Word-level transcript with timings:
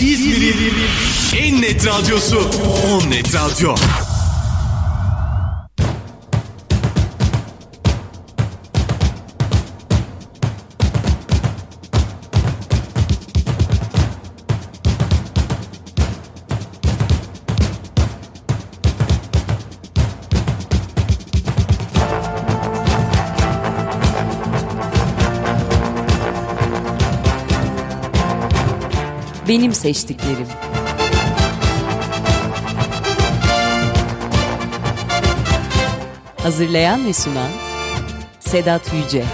İzmir'in 0.00 0.74
en 1.36 1.62
net 1.62 1.86
radyosu 1.86 2.50
On 2.88 3.10
Net 3.10 3.34
Radyo. 3.34 3.74
Benim 29.54 29.74
seçtiklerim. 29.74 30.46
Hazırlayan 36.42 37.06
ve 37.06 37.12
sunan 37.12 37.50
Sedat 38.40 38.92
Yüce. 38.94 39.24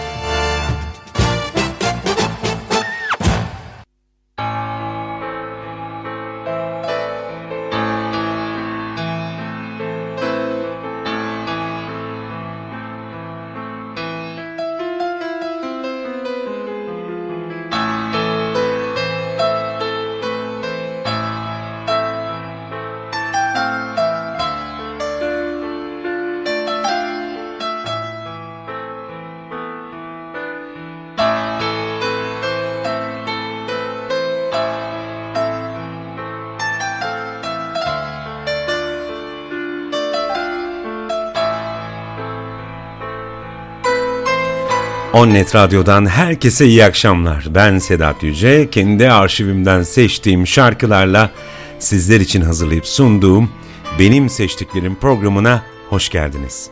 Onnet 45.21 45.55
Radyo'dan 45.55 46.07
herkese 46.07 46.67
iyi 46.67 46.85
akşamlar. 46.85 47.47
Ben 47.55 47.79
Sedat 47.79 48.23
Yüce. 48.23 48.71
Kendi 48.71 49.11
arşivimden 49.11 49.83
seçtiğim 49.83 50.47
şarkılarla 50.47 51.31
sizler 51.79 52.21
için 52.21 52.41
hazırlayıp 52.41 52.87
sunduğum 52.87 53.51
Benim 53.99 54.31
Seçtiklerim 54.31 54.95
programına 54.95 55.63
hoş 55.89 56.09
geldiniz. 56.09 56.71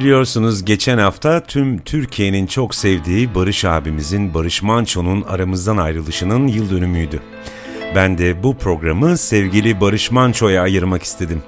Biliyorsunuz 0.00 0.64
geçen 0.64 0.98
hafta 0.98 1.40
tüm 1.40 1.78
Türkiye'nin 1.78 2.46
çok 2.46 2.74
sevdiği 2.74 3.34
Barış 3.34 3.64
abimizin 3.64 4.34
Barış 4.34 4.62
Manço'nun 4.62 5.22
aramızdan 5.22 5.76
ayrılışının 5.76 6.46
yıl 6.46 6.70
dönümüydü. 6.70 7.22
Ben 7.94 8.18
de 8.18 8.42
bu 8.42 8.56
programı 8.56 9.18
sevgili 9.18 9.80
Barış 9.80 10.10
Manço'ya 10.10 10.62
ayırmak 10.62 11.02
istedim. 11.02 11.42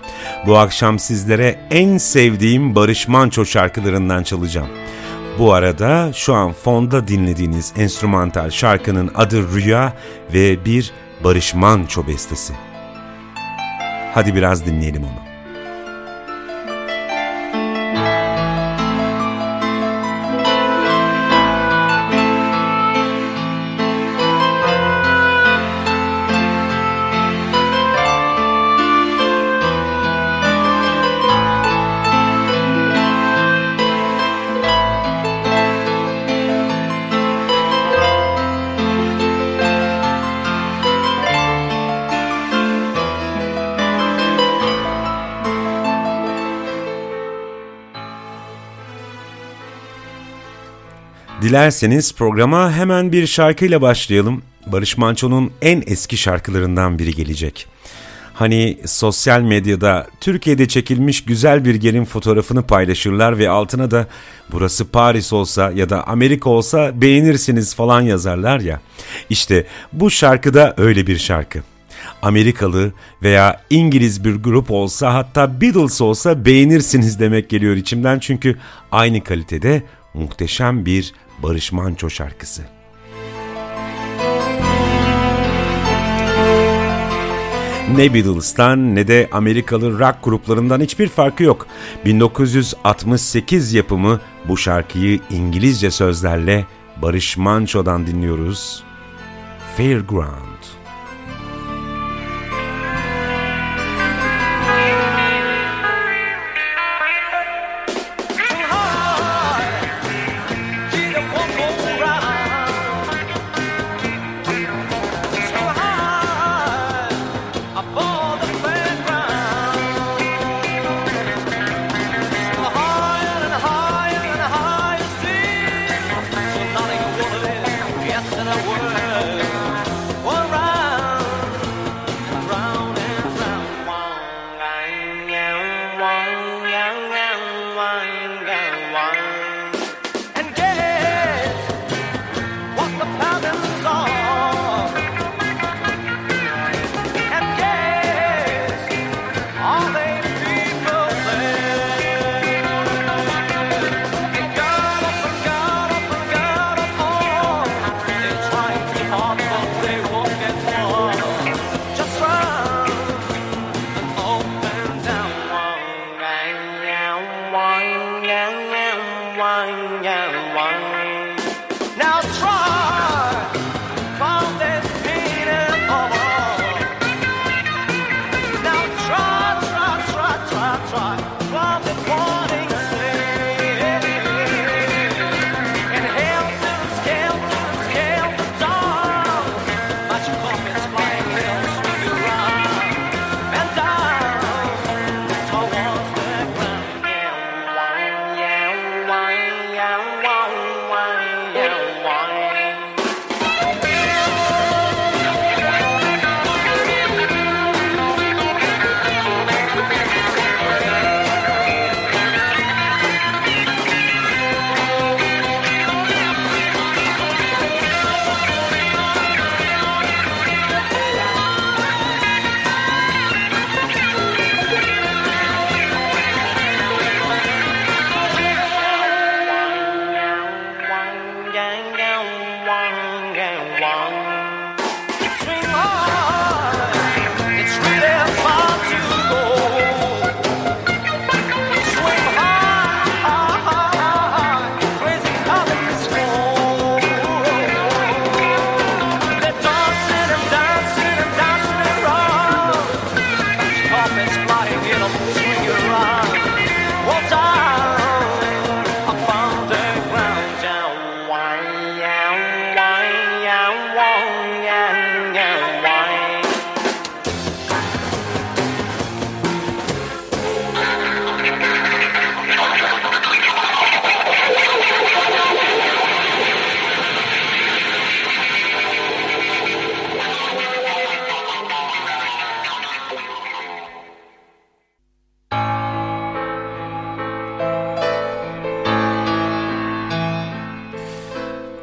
Bu 0.47 0.59
akşam 0.59 0.99
sizlere 0.99 1.69
en 1.71 1.99
sevdiğim 1.99 2.75
Barış 2.75 3.09
Manço 3.09 3.45
şarkılarından 3.45 4.23
çalacağım. 4.23 4.69
Bu 5.39 5.53
arada 5.53 6.11
şu 6.15 6.35
an 6.35 6.53
fonda 6.53 7.09
dinlediğiniz 7.09 7.73
enstrümantal 7.77 8.51
şarkının 8.51 9.11
adı 9.15 9.55
Rüya 9.55 9.93
ve 10.35 10.65
bir 10.65 10.93
Barış 11.25 11.55
Manço 11.55 12.07
bestesi. 12.07 12.53
Hadi 14.15 14.35
biraz 14.35 14.67
dinleyelim 14.67 15.05
onu. 15.05 15.32
Dilerseniz 51.53 52.15
programa 52.15 52.73
hemen 52.73 53.13
bir 53.13 53.27
şarkıyla 53.27 53.83
başlayalım. 53.83 54.43
Barış 54.67 54.99
Manço'nun 54.99 55.51
en 55.63 55.83
eski 55.87 56.17
şarkılarından 56.17 56.99
biri 56.99 57.15
gelecek. 57.15 57.67
Hani 58.35 58.79
sosyal 58.87 59.41
medyada 59.41 60.07
Türkiye'de 60.21 60.69
çekilmiş 60.69 61.25
güzel 61.25 61.65
bir 61.65 61.75
gelin 61.75 62.05
fotoğrafını 62.05 62.63
paylaşırlar 62.63 63.39
ve 63.39 63.49
altına 63.49 63.91
da 63.91 64.07
burası 64.53 64.91
Paris 64.91 65.33
olsa 65.33 65.71
ya 65.71 65.91
da 65.91 66.09
Amerika 66.09 66.51
olsa 66.51 67.01
beğenirsiniz 67.01 67.75
falan 67.75 68.01
yazarlar 68.01 68.61
ya. 68.61 68.81
İşte 69.31 69.67
bu 69.93 70.11
şarkı 70.11 70.55
da 70.55 70.75
öyle 70.77 71.07
bir 71.07 71.19
şarkı. 71.19 71.63
Amerikalı 72.23 72.93
veya 73.23 73.61
İngiliz 73.71 74.25
bir 74.25 74.35
grup 74.35 74.71
olsa 74.71 75.15
hatta 75.15 75.61
Beatles 75.61 76.01
olsa 76.01 76.45
beğenirsiniz 76.45 77.21
demek 77.21 77.49
geliyor 77.49 77.77
içimden 77.77 78.19
çünkü 78.19 78.59
aynı 78.93 79.25
kalitede 79.25 79.83
muhteşem 80.15 80.87
bir 80.87 81.15
Barış 81.43 81.73
Manço 81.73 82.11
şarkısı. 82.11 82.63
Ne 87.97 88.15
Beatles'tan 88.15 88.95
ne 88.95 89.09
de 89.09 89.29
Amerikalı 89.33 89.99
rock 89.99 90.17
gruplarından 90.23 90.81
hiçbir 90.81 91.09
farkı 91.09 91.43
yok. 91.43 91.67
1968 92.05 93.73
yapımı 93.73 94.21
bu 94.49 94.57
şarkıyı 94.57 95.21
İngilizce 95.31 95.91
sözlerle 95.91 96.67
Barış 97.03 97.37
Manço'dan 97.37 98.07
dinliyoruz. 98.07 98.85
Fairground. 99.77 100.52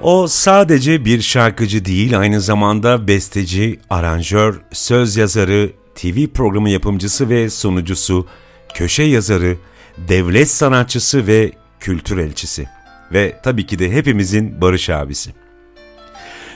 O 0.09 0.27
sadece 0.27 1.05
bir 1.05 1.21
şarkıcı 1.21 1.85
değil, 1.85 2.19
aynı 2.19 2.41
zamanda 2.41 3.07
besteci, 3.07 3.79
aranjör, 3.89 4.61
söz 4.71 5.17
yazarı, 5.17 5.71
TV 5.95 6.27
programı 6.27 6.69
yapımcısı 6.69 7.29
ve 7.29 7.49
sunucusu, 7.49 8.27
köşe 8.73 9.03
yazarı, 9.03 9.57
devlet 9.97 10.49
sanatçısı 10.49 11.27
ve 11.27 11.51
kültür 11.79 12.17
elçisi. 12.17 12.67
Ve 13.13 13.39
tabii 13.43 13.65
ki 13.65 13.79
de 13.79 13.91
hepimizin 13.91 14.61
Barış 14.61 14.89
abisi. 14.89 15.33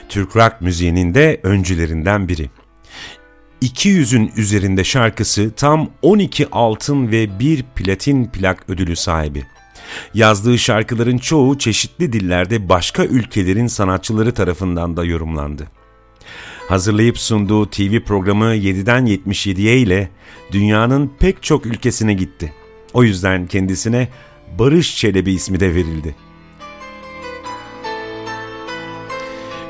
Türk 0.08 0.36
rock 0.36 0.60
müziğinin 0.60 1.14
de 1.14 1.40
öncülerinden 1.42 2.28
biri. 2.28 2.50
200'ün 3.62 4.32
üzerinde 4.36 4.84
şarkısı 4.84 5.50
tam 5.56 5.90
12 6.02 6.48
altın 6.52 7.10
ve 7.10 7.38
1 7.38 7.62
platin 7.62 8.26
plak 8.26 8.64
ödülü 8.68 8.96
sahibi. 8.96 9.46
Yazdığı 10.14 10.58
şarkıların 10.58 11.18
çoğu 11.18 11.58
çeşitli 11.58 12.12
dillerde 12.12 12.68
başka 12.68 13.04
ülkelerin 13.04 13.66
sanatçıları 13.66 14.34
tarafından 14.34 14.96
da 14.96 15.04
yorumlandı. 15.04 15.68
Hazırlayıp 16.68 17.18
sunduğu 17.18 17.70
TV 17.70 18.00
programı 18.00 18.44
7'den 18.44 19.06
77'ye 19.06 19.78
ile 19.78 20.08
dünyanın 20.52 21.12
pek 21.18 21.42
çok 21.42 21.66
ülkesine 21.66 22.14
gitti. 22.14 22.52
O 22.92 23.04
yüzden 23.04 23.46
kendisine 23.46 24.08
Barış 24.58 24.96
Çelebi 24.96 25.32
ismi 25.32 25.60
de 25.60 25.74
verildi. 25.74 26.14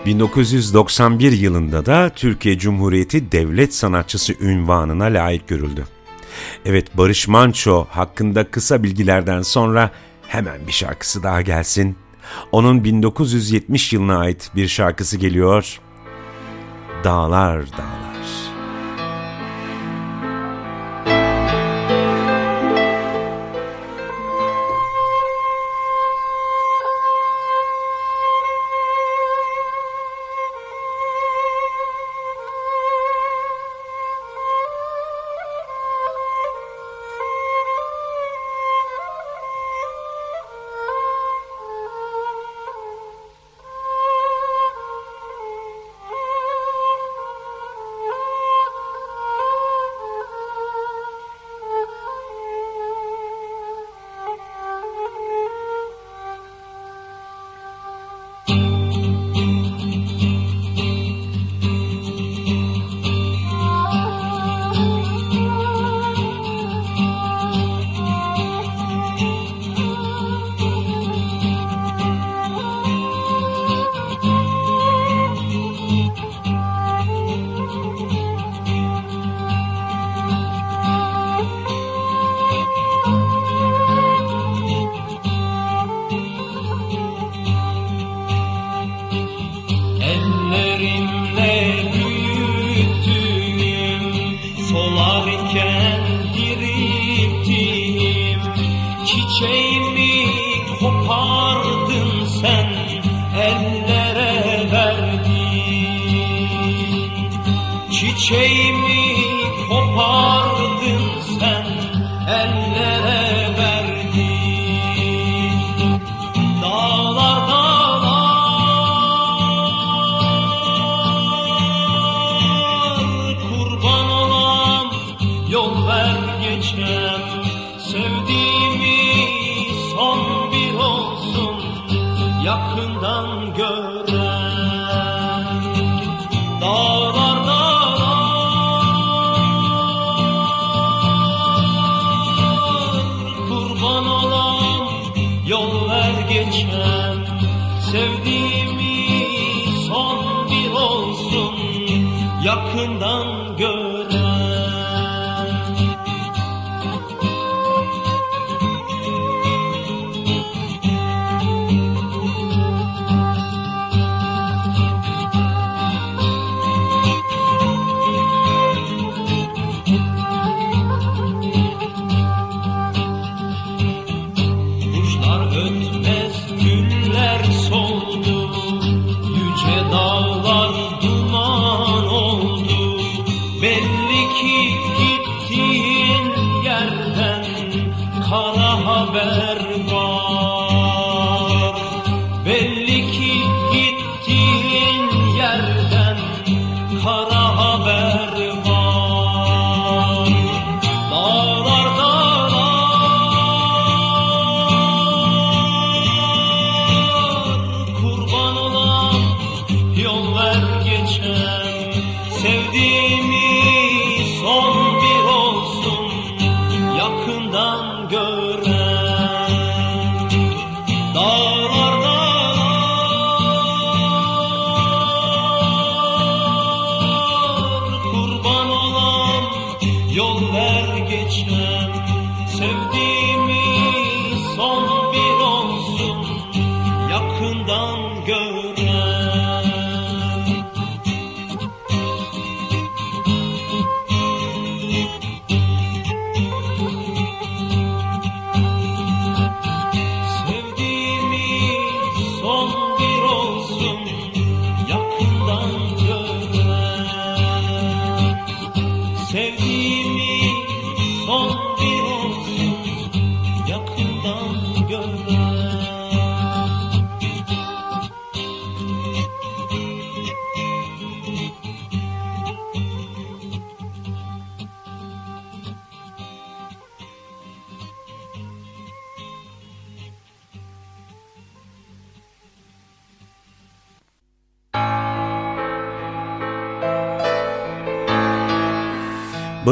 1991 0.07 1.33
yılında 1.33 1.87
da 1.87 2.11
Türkiye 2.17 2.59
Cumhuriyeti 2.59 3.33
Devlet 3.33 3.75
Sanatçısı 3.75 4.33
ünvanına 4.41 5.05
layık 5.05 5.49
görüldü. 5.49 5.85
Evet 6.65 6.97
Barış 6.99 7.29
Manço 7.29 7.87
hakkında 7.91 8.51
kısa 8.51 8.83
bilgilerden 8.83 9.43
sonra 9.43 9.91
hemen 10.29 10.67
bir 10.67 10.73
şarkısı 10.73 11.23
daha 11.23 11.43
gelsin. 11.43 11.97
Onun 12.53 12.85
1970 12.85 13.93
yılına 13.93 14.19
ait 14.19 14.51
bir 14.57 14.69
şarkısı 14.69 15.17
geliyor. 15.17 15.81
Dağlar 17.05 17.73
Dağlar. 17.73 18.14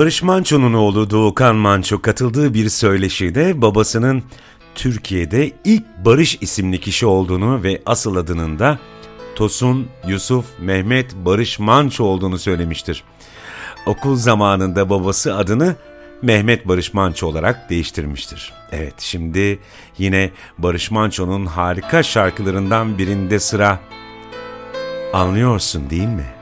Barış 0.03 0.23
Manço'nun 0.23 0.73
oğlu 0.73 1.11
Doğukan 1.11 1.57
Manço 1.57 2.03
katıldığı 2.03 2.55
bir 2.55 2.69
söyleşide 2.69 3.63
babasının 3.63 4.23
Türkiye'de 4.75 5.53
ilk 5.65 5.85
Barış 6.05 6.39
isimli 6.41 6.81
kişi 6.81 7.07
olduğunu 7.07 7.63
ve 7.63 7.83
asıl 7.87 8.17
adının 8.17 8.59
da 8.59 8.79
Tosun 9.35 9.89
Yusuf 10.09 10.47
Mehmet 10.61 11.15
Barış 11.15 11.59
Manço 11.59 12.05
olduğunu 12.05 12.39
söylemiştir. 12.39 13.05
Okul 13.87 14.17
zamanında 14.17 14.91
babası 14.91 15.37
adını 15.37 15.77
Mehmet 16.23 16.69
Barış 16.69 16.95
Manço 16.95 17.27
olarak 17.27 17.71
değiştirmiştir. 17.71 18.53
Evet 18.73 18.95
şimdi 18.99 19.59
yine 19.99 20.31
Barış 20.59 20.91
Manço'nun 20.91 21.47
harika 21.47 22.03
şarkılarından 22.03 22.99
birinde 22.99 23.41
sıra 23.41 23.81
Anlıyorsun 25.13 25.91
değil 25.91 26.09
mi? 26.09 26.42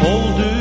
hold 0.00 0.40
it. 0.40 0.59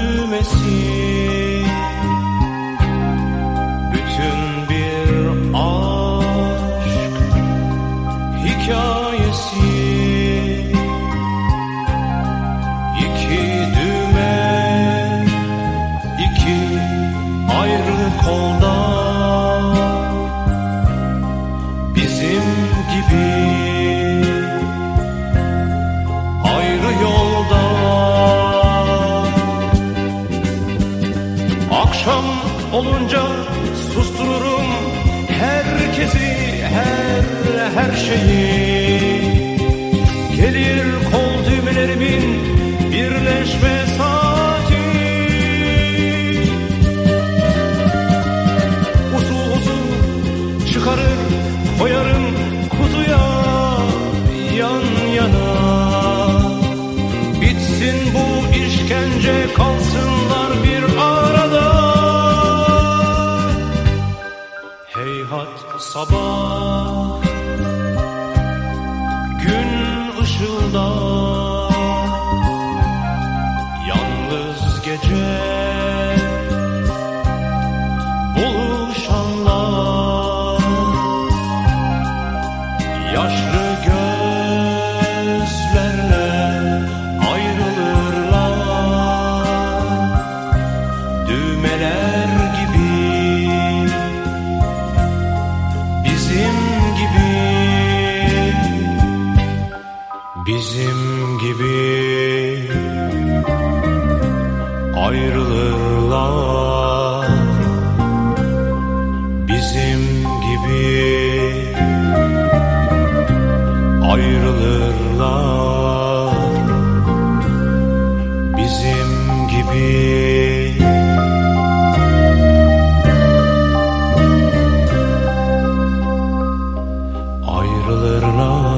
Ayrılırlar 127.60 128.70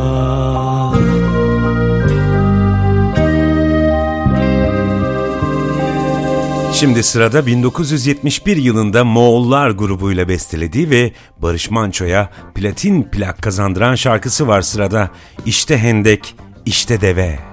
Şimdi 6.74 7.04
sırada 7.04 7.46
1971 7.46 8.58
yılında 8.58 9.04
Moğollar 9.04 9.70
grubuyla 9.70 10.28
bestelediği 10.28 10.90
ve 10.90 11.12
Barış 11.38 11.70
Manço'ya 11.70 12.30
platin 12.56 13.04
plak 13.04 13.42
kazandıran 13.42 13.96
şarkısı 13.96 14.48
var 14.48 14.62
sırada. 14.62 15.10
İşte 15.46 15.78
Hendek, 15.78 16.36
işte 16.66 17.02
Deve. 17.02 17.51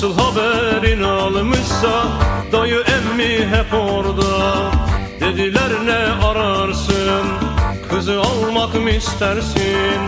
Nasıl 0.00 0.18
haberin 0.18 1.02
almışsa 1.02 2.08
Dayı 2.52 2.80
emmi 2.80 3.46
hep 3.46 3.74
orada. 3.74 4.70
Dediler 5.20 5.70
ne 5.84 6.26
ararsın? 6.26 7.26
Kızı 7.90 8.20
almak 8.20 8.74
mı 8.74 8.90
istersin 8.90 10.00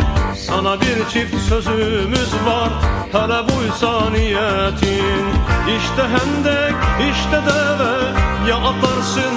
Sana 0.57 0.81
bir 0.81 1.09
çift 1.13 1.49
sözümüz 1.49 2.35
var 2.47 2.71
Hele 3.13 3.49
buysa 3.49 4.11
niyetin 4.11 5.25
İşte 5.77 6.03
hendek 6.03 6.75
işte 7.11 7.41
deve 7.47 7.93
Ya 8.49 8.57
atlarsın 8.57 9.35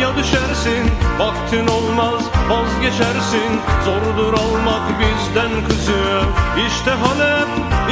ya 0.00 0.16
düşersin. 0.16 0.90
Vaktin 1.18 1.66
olmaz 1.66 2.22
vazgeçersin. 2.48 3.60
Zordur 3.84 4.34
almak 4.34 4.82
bizden 5.00 5.68
kızı 5.68 6.22
İşte 6.66 6.90
Halep 6.90 7.48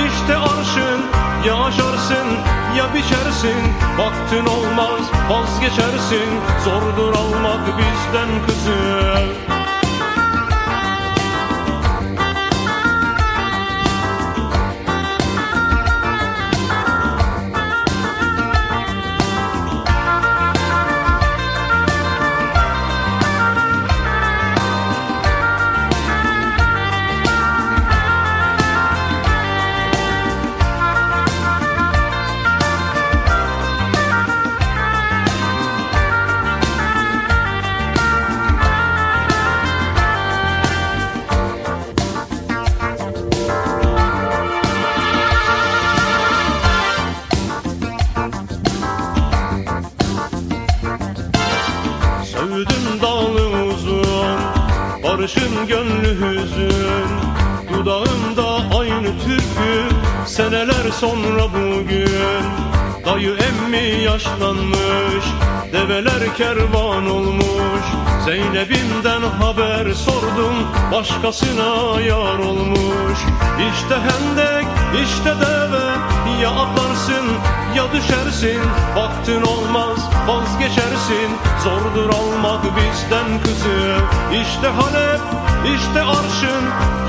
işte 0.06 0.36
arşın. 0.36 1.00
Ya 1.46 1.56
aşarsın 1.64 2.28
ya 2.76 2.94
biçersin. 2.94 3.62
Vaktin 3.98 4.46
olmaz 4.46 5.00
vazgeçersin. 5.30 6.30
Zordur 6.64 7.14
almak 7.14 7.78
bizden 7.78 8.46
kızı 8.46 9.65
Barışın 55.26 55.66
gönlü 55.66 56.08
hüzün. 56.08 57.10
Dudağımda 57.72 58.76
aynı 58.78 59.06
türkü 59.24 59.94
Seneler 60.26 60.90
sonra 61.00 61.42
bugün. 61.52 62.44
Dayı 63.06 63.30
emmi 63.30 64.02
yaşlanmış 64.04 65.24
Develer 65.72 66.34
kervan 66.36 67.10
olmuş. 67.10 67.86
Zeynep'imden 68.24 69.22
haber 69.22 69.92
sordum 69.94 70.54
Başkasına 70.92 72.00
yar 72.00 72.38
olmuş. 72.38 73.18
İşte 73.72 73.94
hendek 73.94 74.66
işte 75.04 75.34
deve 75.40 75.86
Ya 76.42 76.50
atlarsın 76.50 77.26
ya 77.76 77.92
düşersin. 77.92 78.60
Vaktin 78.96 79.42
olmaz 79.42 79.98
vazgeçersin. 80.26 81.30
Zordur 81.64 82.10
almak 82.10 82.64
bizden 82.64 83.40
kızı 83.42 83.96
İşte 84.32 84.68
Halep 84.68 85.20
işte 85.76 86.02
arşın. 86.02 86.64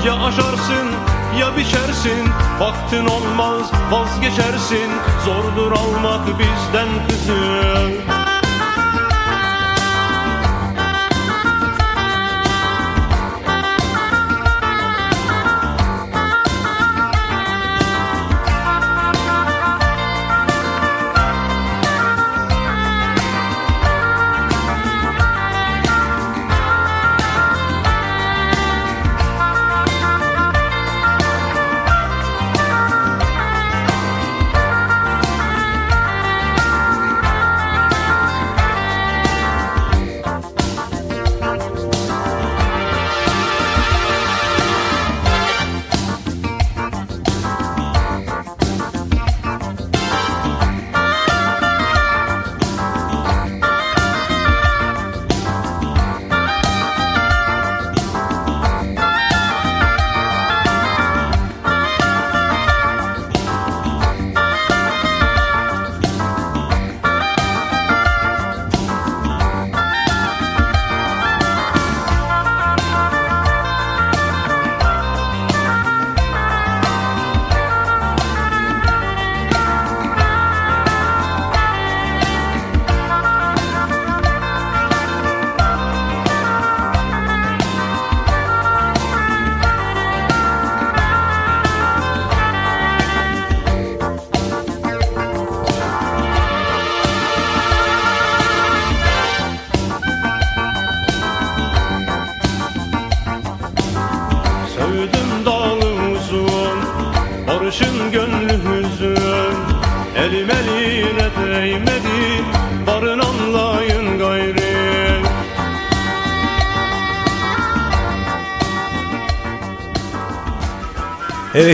Ya 0.06 0.14
aşarsın 0.14 0.88
ya 1.40 1.56
biçersin. 1.56 2.28
Vaktin 2.60 3.06
olmaz 3.06 3.72
vazgeçersin. 3.90 4.90
Zordur 5.24 5.72
almak 5.72 6.26
bizden 6.38 6.88
kızı 7.08 8.27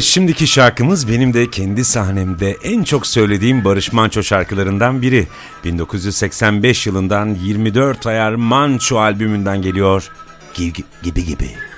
Şimdiki 0.01 0.47
şarkımız 0.47 1.09
benim 1.09 1.35
de 1.35 1.51
kendi 1.51 1.85
sahnemde 1.85 2.57
en 2.65 2.83
çok 2.83 3.07
söylediğim 3.07 3.65
Barış 3.65 3.93
Manço 3.93 4.23
şarkılarından 4.23 5.03
biri. 5.03 5.27
1985 5.65 6.87
yılından 6.87 7.35
24 7.35 8.07
ayar 8.07 8.35
Manço 8.35 8.99
albümünden 8.99 9.63
geliyor. 9.63 10.11
Gibi 10.55 10.85
gibi. 11.03 11.25
gibi. 11.25 11.74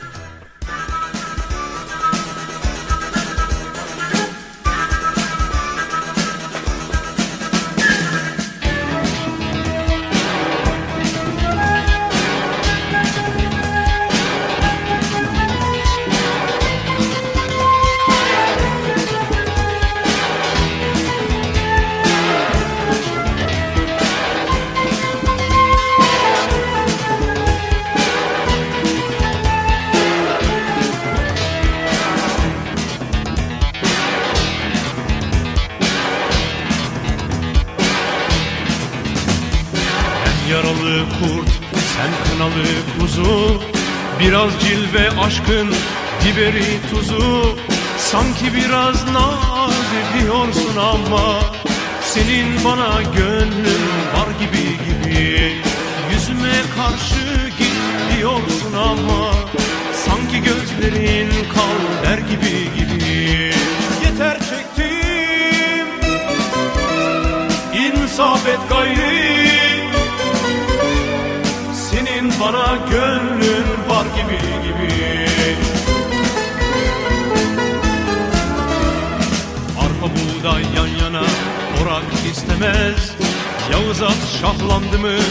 Şahlandı 85.07 85.17
mı? 85.17 85.23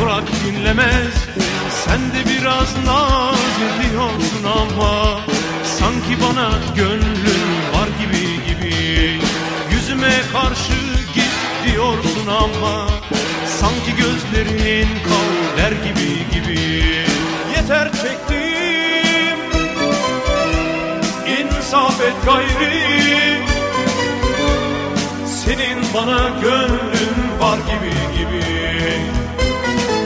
Durak 0.00 0.24
dinlemez. 0.44 1.14
Sen 1.84 2.00
de 2.00 2.30
biraz 2.30 2.86
naz 2.86 3.38
ediyorsun 3.64 4.44
ama 4.44 5.20
Sanki 5.64 6.22
bana 6.22 6.50
gönlün 6.76 7.52
var 7.74 7.88
gibi 8.00 8.46
gibi. 8.46 9.20
Yüzüme 9.72 10.12
karşı 10.32 10.72
git 11.14 11.32
diyorsun 11.64 12.26
ama 12.26 12.88
Sanki 13.60 13.96
gözlerin 13.96 14.88
kal 15.04 15.56
der 15.56 15.72
gibi 15.72 16.30
gibi. 16.32 16.82
Yeter 17.56 17.92
çektim 17.92 19.38
İnsaf 21.38 22.00
et 22.00 22.14
gayri. 22.26 23.42
Senin 25.44 25.78
bana 25.94 26.28
gönlün 26.42 27.40
var 27.40 27.58
gibi 27.58 28.18
gibi 28.18 29.21
Thank 29.62 29.90
you. 29.90 30.01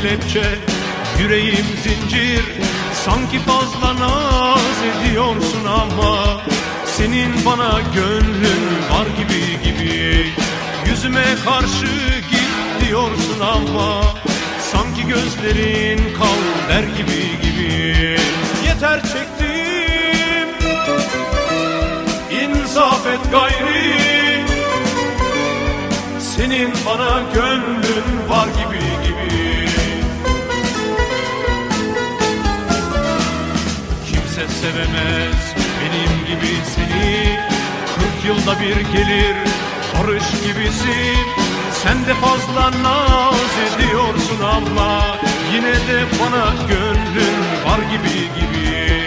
Kelepçe, 0.00 0.44
yüreğim 1.18 1.66
zincir. 1.82 2.44
Sanki 3.04 3.38
fazla 3.38 3.94
naz 4.00 4.76
ediyorsun 4.90 5.64
ama 5.66 6.40
Senin 6.86 7.46
bana 7.46 7.80
gönlün 7.94 8.64
var 8.90 9.06
gibi 9.18 9.62
gibi. 9.64 10.26
Yüzüme 10.86 11.24
karşı 11.44 11.86
git 12.30 12.88
diyorsun 12.88 13.40
ama 13.40 14.02
Sanki 14.72 15.06
gözlerin 15.06 15.98
kal 16.18 16.68
der 16.68 16.82
gibi 16.82 17.40
gibi. 17.42 18.16
Yeter 18.66 19.02
çektim 19.02 20.48
İnsaf 22.42 23.06
et 23.06 23.32
gayri. 23.32 24.00
Senin 26.36 26.72
bana 26.86 27.22
gönlün 27.34 28.28
var 28.28 28.46
gibi 28.46 28.69
sevemez 34.60 35.54
benim 35.80 36.14
gibi 36.26 36.52
seni 36.74 37.38
Kırk 37.94 38.24
yılda 38.26 38.60
bir 38.60 38.76
gelir 38.76 39.36
barış 39.94 40.30
gibisin. 40.30 41.26
Sen 41.72 42.06
de 42.06 42.14
fazla 42.14 42.82
naz 42.82 43.52
ediyorsun 43.66 44.40
ama 44.44 45.16
Yine 45.54 45.74
de 45.74 46.04
bana 46.20 46.54
gönlün 46.68 47.36
var 47.66 47.78
gibi 47.92 48.18
gibi. 48.38 49.02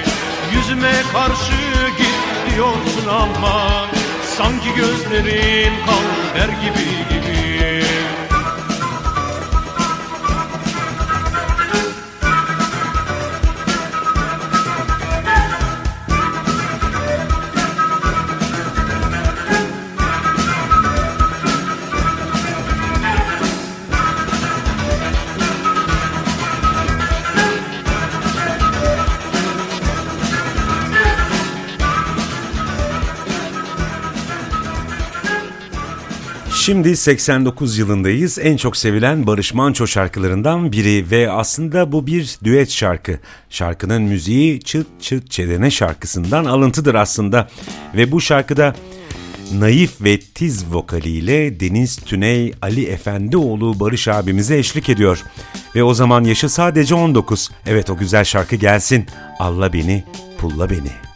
Yüzüme 0.56 0.94
karşı 1.13 1.60
git 1.98 2.56
diyorsun 2.56 3.08
ama 3.10 3.88
Sanki 4.38 4.74
gözlerin 4.76 5.74
kal 5.86 6.36
der 6.36 6.50
gibi 6.50 6.89
gibi 7.10 7.42
Şimdi 36.65 36.97
89 36.97 37.78
yılındayız. 37.78 38.39
En 38.39 38.58
çok 38.58 38.78
sevilen 38.78 39.28
Barış 39.28 39.54
Manço 39.54 39.88
şarkılarından 39.88 40.71
biri 40.71 41.12
ve 41.12 41.32
aslında 41.32 41.91
bu 41.91 42.08
bir 42.08 42.38
düet 42.43 42.69
şarkı. 42.69 43.19
Şarkının 43.49 44.02
müziği 44.02 44.60
Çıt 44.62 44.88
Çıt 45.02 45.32
Çedene 45.32 45.71
şarkısından 45.71 46.45
alıntıdır 46.45 46.95
aslında. 46.95 47.49
Ve 47.95 48.12
bu 48.12 48.21
şarkıda 48.21 48.76
naif 49.54 50.02
ve 50.02 50.19
tiz 50.19 50.73
vokaliyle 50.73 51.60
Deniz 51.60 51.95
Tüney 51.95 52.54
Ali 52.62 52.86
Efendioğlu 52.86 53.80
Barış 53.80 54.08
abimize 54.08 54.58
eşlik 54.58 54.89
ediyor. 54.89 55.23
Ve 55.76 55.84
o 55.84 55.93
zaman 55.93 56.23
yaşı 56.23 56.49
sadece 56.49 56.95
19. 56.95 57.52
Evet 57.65 57.89
o 57.89 57.97
güzel 57.97 58.23
şarkı 58.23 58.56
gelsin. 58.56 59.06
Alla 59.39 59.73
beni, 59.73 60.04
pulla 60.38 60.69
beni. 60.69 61.12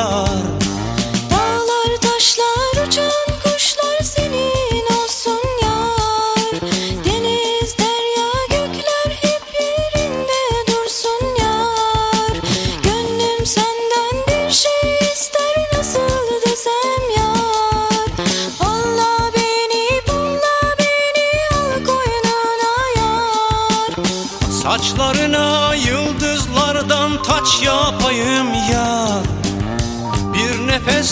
Yar. 0.00 0.28
Dağlar 1.30 1.92
taşlar 2.00 2.86
uçan 2.86 3.26
kuşlar 3.42 3.98
senin 4.02 4.86
olsun 4.96 5.42
yar. 5.62 6.60
Deniz 7.04 7.78
derya 7.78 8.30
gökler 8.50 9.10
hep 9.22 9.44
yerinde 9.60 10.42
dursun 10.68 11.26
yar. 11.40 12.34
Gönlüm 12.82 13.46
senden 13.46 14.16
bir 14.28 14.50
şey 14.52 14.98
ister 15.12 15.56
nasıl 15.76 16.26
desem 16.46 17.02
yar. 17.16 18.04
Allah 18.60 19.30
beni 19.36 20.00
bulla 20.08 20.58
beni 20.78 21.28
al 21.56 21.84
koynuna 21.86 22.74
yar. 22.96 23.94
Saçlarına 24.62 25.74
yıldızlardan 25.74 27.22
taç 27.22 27.62
yapayım 27.62 28.54
yar 28.54 28.69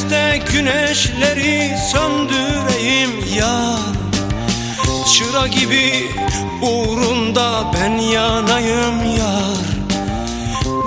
nefeste 0.09 0.53
güneşleri 0.53 1.77
söndüreyim 1.92 3.11
yar. 3.37 3.79
Çıra 5.14 5.47
gibi 5.47 6.11
uğrunda 6.62 7.73
ben 7.75 7.99
yanayım 7.99 9.16
yar. 9.16 9.68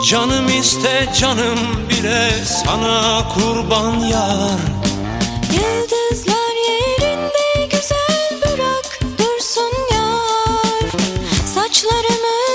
Canım 0.10 0.48
iste 0.50 1.10
canım 1.20 1.60
bile 1.90 2.32
sana 2.46 3.28
kurban 3.34 4.00
yar. 4.00 4.60
Yıldızlar 5.54 6.56
yerinde 6.70 7.66
güzel 7.66 8.42
bırak 8.42 9.00
dursun 9.18 9.74
yar. 9.94 10.92
Saçlarımı 11.54 12.51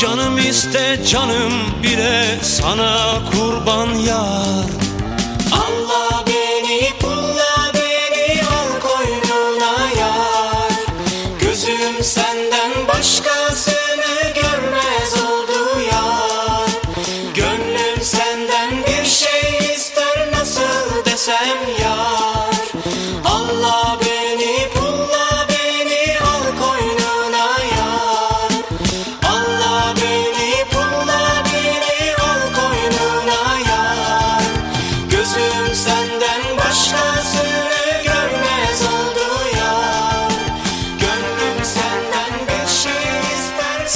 Canım 0.00 0.38
iste 0.38 0.98
canım 1.10 1.52
bile 1.82 2.38
sana 2.42 3.18
kurban 3.30 3.94
yar 3.94 4.75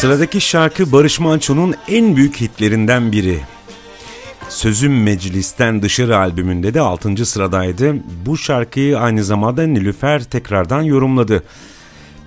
Sıradaki 0.00 0.40
şarkı 0.40 0.92
Barış 0.92 1.20
Manço'nun 1.20 1.74
en 1.88 2.16
büyük 2.16 2.40
hitlerinden 2.40 3.12
biri. 3.12 3.38
Sözüm 4.48 5.02
Meclis'ten 5.02 5.82
Dışarı 5.82 6.18
albümünde 6.18 6.74
de 6.74 6.80
6. 6.80 7.26
sıradaydı. 7.26 7.94
Bu 8.26 8.36
şarkıyı 8.36 8.98
aynı 8.98 9.24
zamanda 9.24 9.66
Nilüfer 9.66 10.24
tekrardan 10.24 10.82
yorumladı. 10.82 11.42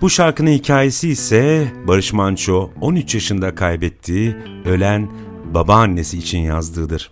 Bu 0.01 0.09
şarkının 0.09 0.51
hikayesi 0.51 1.09
ise 1.09 1.67
Barış 1.87 2.13
Manço 2.13 2.69
13 2.81 3.15
yaşında 3.15 3.55
kaybettiği 3.55 4.35
ölen 4.65 5.09
babaannesi 5.53 6.17
için 6.17 6.39
yazdığıdır. 6.39 7.11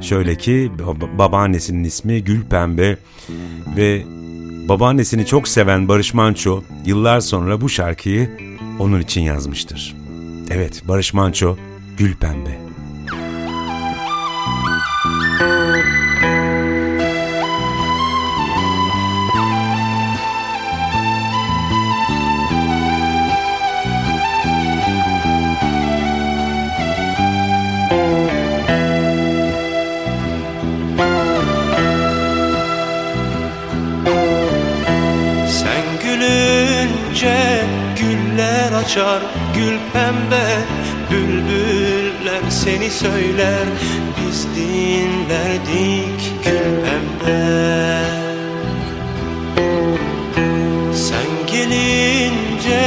Şöyle 0.00 0.36
ki 0.36 0.72
baba- 0.78 1.18
babaannesinin 1.18 1.84
ismi 1.84 2.24
Gül 2.24 2.42
Pembe 2.42 2.96
ve 3.76 4.02
babaannesini 4.68 5.26
çok 5.26 5.48
seven 5.48 5.88
Barış 5.88 6.14
Manço 6.14 6.62
yıllar 6.84 7.20
sonra 7.20 7.60
bu 7.60 7.68
şarkıyı 7.68 8.49
onun 8.80 9.00
için 9.00 9.20
yazmıştır. 9.20 9.96
Evet 10.50 10.82
Barış 10.88 11.14
Manço 11.14 11.56
Gül 11.98 12.16
Pembe. 12.16 12.69
Söyler 43.40 43.66
biz 44.16 44.46
dinlerdik 44.56 46.20
gül 46.44 46.68
pembe. 46.84 47.42
Sen 50.94 51.30
gelince 51.52 52.82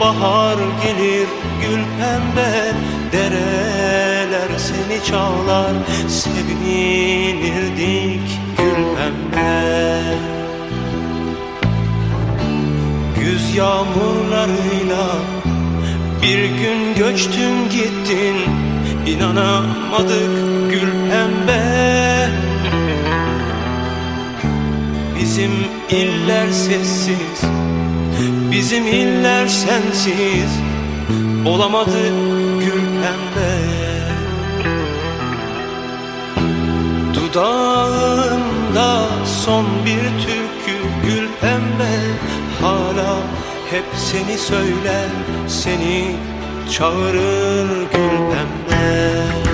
bahar 0.00 0.58
gelir 0.84 1.28
gül 1.60 1.82
pembe. 1.98 2.52
Dereler 3.12 4.58
seni 4.58 4.98
çağlar 5.04 5.72
sevinirdik 6.08 7.20
gül 8.58 8.82
pembe. 8.96 10.02
Güz 13.20 13.54
yağmurlarıyla 13.54 15.06
bir 16.22 16.44
gün 16.44 16.94
göçtün 16.94 17.68
gittin 17.70 18.59
inanamadık 19.12 20.70
gül 20.70 20.92
pembe. 21.10 22.28
Bizim 25.20 25.52
iller 25.90 26.50
sessiz 26.50 27.50
Bizim 28.50 28.86
iller 28.86 29.46
sensiz. 29.46 30.50
Olamadı 31.46 32.08
gül 32.60 32.82
pembe. 33.02 33.52
Dudağımda 37.14 39.06
son 39.44 39.66
bir 39.84 40.24
türkü 40.24 40.76
gül 41.04 41.28
pembe. 41.40 41.94
Hala 42.62 43.16
hep 43.70 43.84
seni 43.96 44.38
söyler 44.38 45.08
Seni 45.48 46.16
çağırır 46.70 47.68
gül 47.92 48.16
pembe 48.30 49.49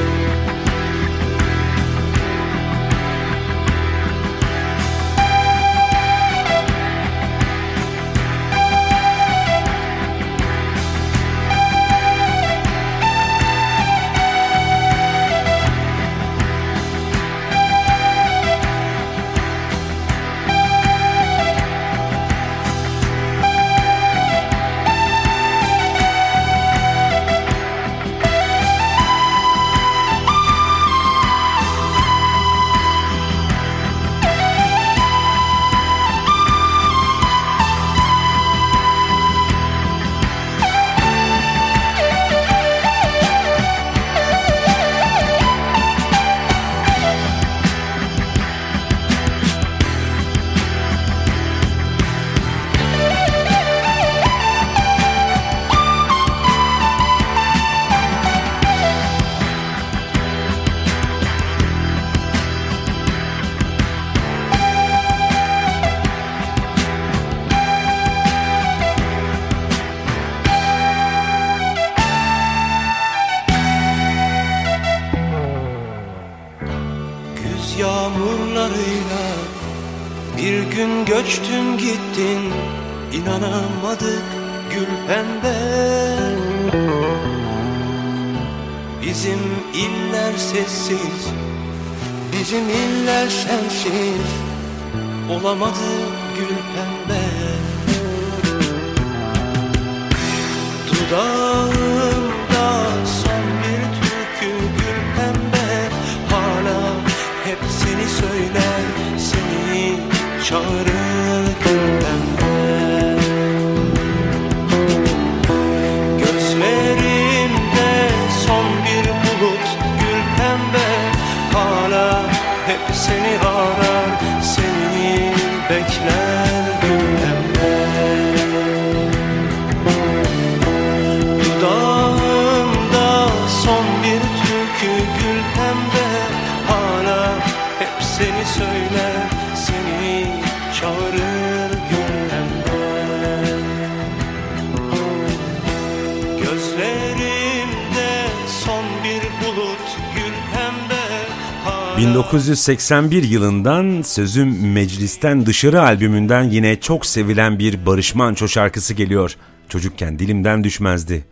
1981 152.33 153.23
yılından 153.23 154.03
Sözüm 154.03 154.73
Meclisten 154.73 155.47
Dışarı 155.47 155.83
albümünden 155.83 156.43
yine 156.43 156.81
çok 156.81 157.07
sevilen 157.07 157.59
bir 157.59 157.87
Barış 157.87 158.15
Manço 158.15 158.49
şarkısı 158.49 158.95
geliyor. 158.95 159.37
Çocukken 159.69 160.19
dilimden 160.19 160.65
düşmezdi. 160.65 161.25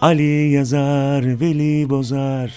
Ali 0.00 0.50
yazar, 0.50 1.40
Veli 1.40 1.90
bozar. 1.90 2.52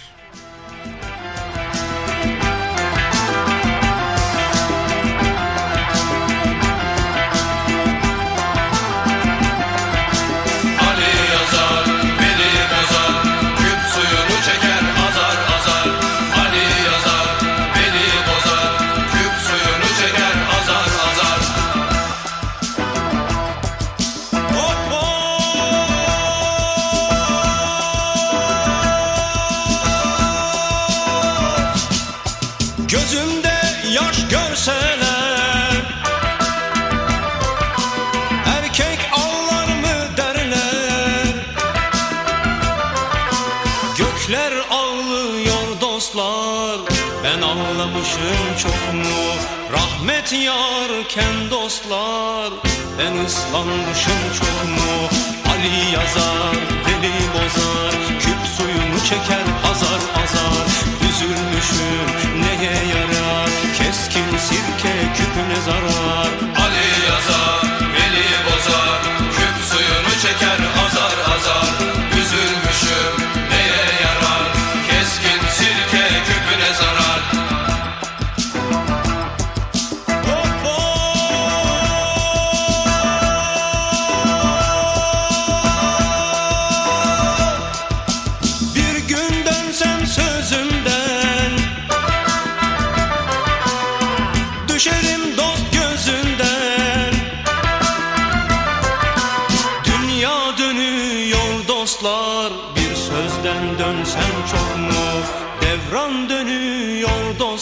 Dostlar 51.52 52.54
Ben 53.00 53.26
ıslanmışım 53.26 54.22
çok 54.40 54.70
mu 54.70 55.08
Ali 55.52 55.94
yazar, 55.94 56.56
deli 56.86 57.34
bozar 57.34 57.92
Küp 58.20 58.48
suyunu 58.58 59.00
çeker 59.10 59.46
azar 59.72 60.02
azar 60.24 60.68
Üzülmüşüm 61.10 62.42
neye 62.42 62.74
yarar? 62.94 63.50
Keskin 63.78 64.38
sirke 64.38 65.14
küpüne 65.16 65.62
zarar 65.66 66.51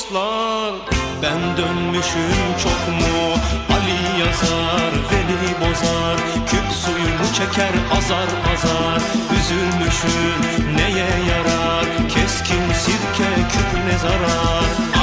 dostlar 0.09 0.73
Ben 1.21 1.57
dönmüşüm 1.57 2.57
çok 2.63 2.87
mu? 2.87 3.33
Ali 3.73 4.19
yazar, 4.19 4.91
Veli 5.11 5.59
bozar 5.61 6.17
Küp 6.47 6.71
suyunu 6.73 7.33
çeker 7.33 7.73
azar 7.97 8.29
azar. 8.53 9.01
Üzülmüşüm 9.39 10.75
neye 10.75 11.09
yarar? 11.29 11.85
Keskin 12.09 12.73
sirke 12.73 13.29
küpüne 13.51 13.97
zarar 13.97 14.98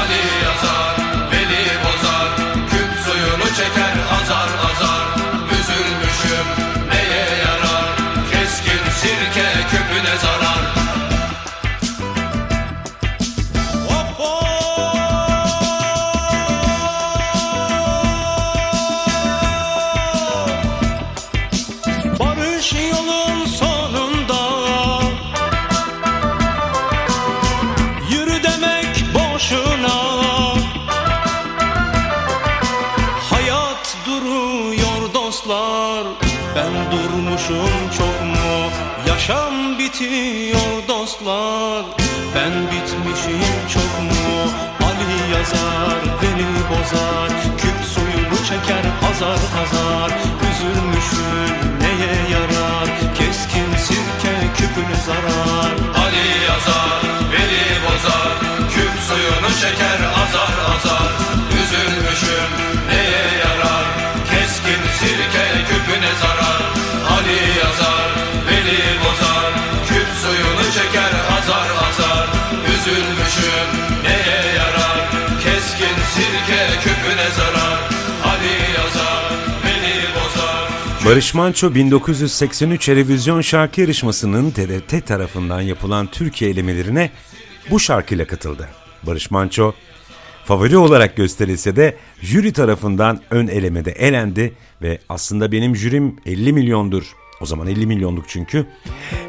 azar 49.16 49.42
azar 49.62 50.10
Üzülmüşüm 50.48 51.80
neye 51.80 52.14
yarar 52.32 52.88
Keskin 53.18 53.70
sirke 53.86 54.34
küpüne 54.56 54.96
zarar 55.06 55.72
Ali 56.02 56.26
yazar, 56.48 57.00
beni 57.32 57.64
bozar, 57.84 58.32
küp 58.74 58.94
suyunu 59.08 59.50
çeker 59.60 60.00
azar 60.22 60.56
azar. 60.74 61.12
Üzülmüşüm 61.60 62.50
neye 62.90 63.26
yarar, 63.44 63.86
keskin 64.30 64.82
sirke 64.98 65.46
küpüne 65.68 66.12
zarar. 66.22 66.62
Ali 67.14 67.40
yazar, 67.60 68.08
beni 68.48 68.78
bozar, 69.02 69.52
küp 69.88 70.08
suyunu 70.22 70.66
çeker 70.76 71.14
azar 71.36 71.70
azar. 71.88 72.26
Üzülmüşüm 72.72 73.68
neye 74.04 74.54
yarar, 74.58 74.98
keskin 75.44 75.96
sirke 76.14 76.62
küpüne 76.84 77.30
zarar. 77.36 77.65
Barış 81.06 81.34
Manço 81.34 81.74
1983 81.74 82.88
Erevizyon 82.88 83.40
şarkı 83.40 83.80
yarışmasının 83.80 84.50
TRT 84.50 85.06
tarafından 85.06 85.60
yapılan 85.60 86.06
Türkiye 86.06 86.50
elemelerine 86.50 87.10
bu 87.70 87.80
şarkıyla 87.80 88.26
katıldı. 88.26 88.68
Barış 89.02 89.30
Manço, 89.30 89.72
Favori 90.44 90.76
olarak 90.76 91.16
gösterilse 91.16 91.76
de 91.76 91.96
jüri 92.22 92.52
tarafından 92.52 93.20
ön 93.30 93.46
elemede 93.46 93.90
elendi 93.90 94.54
ve 94.82 94.98
aslında 95.08 95.52
benim 95.52 95.76
jürim 95.76 96.16
50 96.26 96.52
milyondur. 96.52 97.04
O 97.40 97.46
zaman 97.46 97.66
50 97.66 97.86
milyonluk 97.86 98.24
çünkü. 98.28 98.66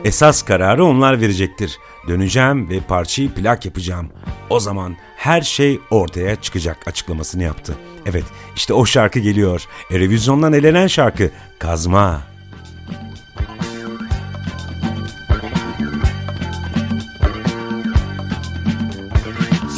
Esas 0.03 0.41
kararı 0.41 0.86
onlar 0.86 1.21
verecektir. 1.21 1.78
Döneceğim 2.07 2.69
ve 2.69 2.80
parçayı 2.80 3.34
plak 3.34 3.65
yapacağım. 3.65 4.09
O 4.49 4.59
zaman 4.59 4.97
her 5.18 5.41
şey 5.41 5.80
ortaya 5.89 6.36
çıkacak 6.36 6.88
açıklamasını 6.88 7.43
yaptı. 7.43 7.76
Evet 8.05 8.26
işte 8.55 8.74
o 8.74 8.86
şarkı 8.86 9.20
geliyor. 9.20 9.65
Erevizyondan 9.91 10.53
elenen 10.53 10.88
şarkı 10.88 11.32
Kazma. 11.59 12.22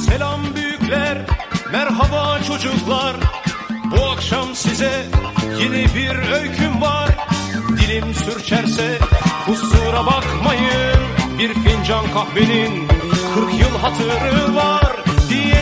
Selam 0.10 0.40
büyükler, 0.56 1.18
merhaba 1.72 2.40
çocuklar. 2.48 3.16
Bu 3.92 4.06
akşam 4.06 4.56
size 4.56 5.06
yeni 5.60 5.86
bir 5.96 6.32
öyküm 6.32 6.82
var. 6.82 7.10
Dilim 7.78 8.14
sürçerse 8.14 9.00
kusura 9.46 10.06
bakmayın. 10.06 11.00
Bir 11.40 11.54
fincan 11.54 12.06
kahvenin 12.14 12.88
40 13.36 13.54
yıl 13.54 13.78
hatırı 13.82 14.56
var. 14.56 14.89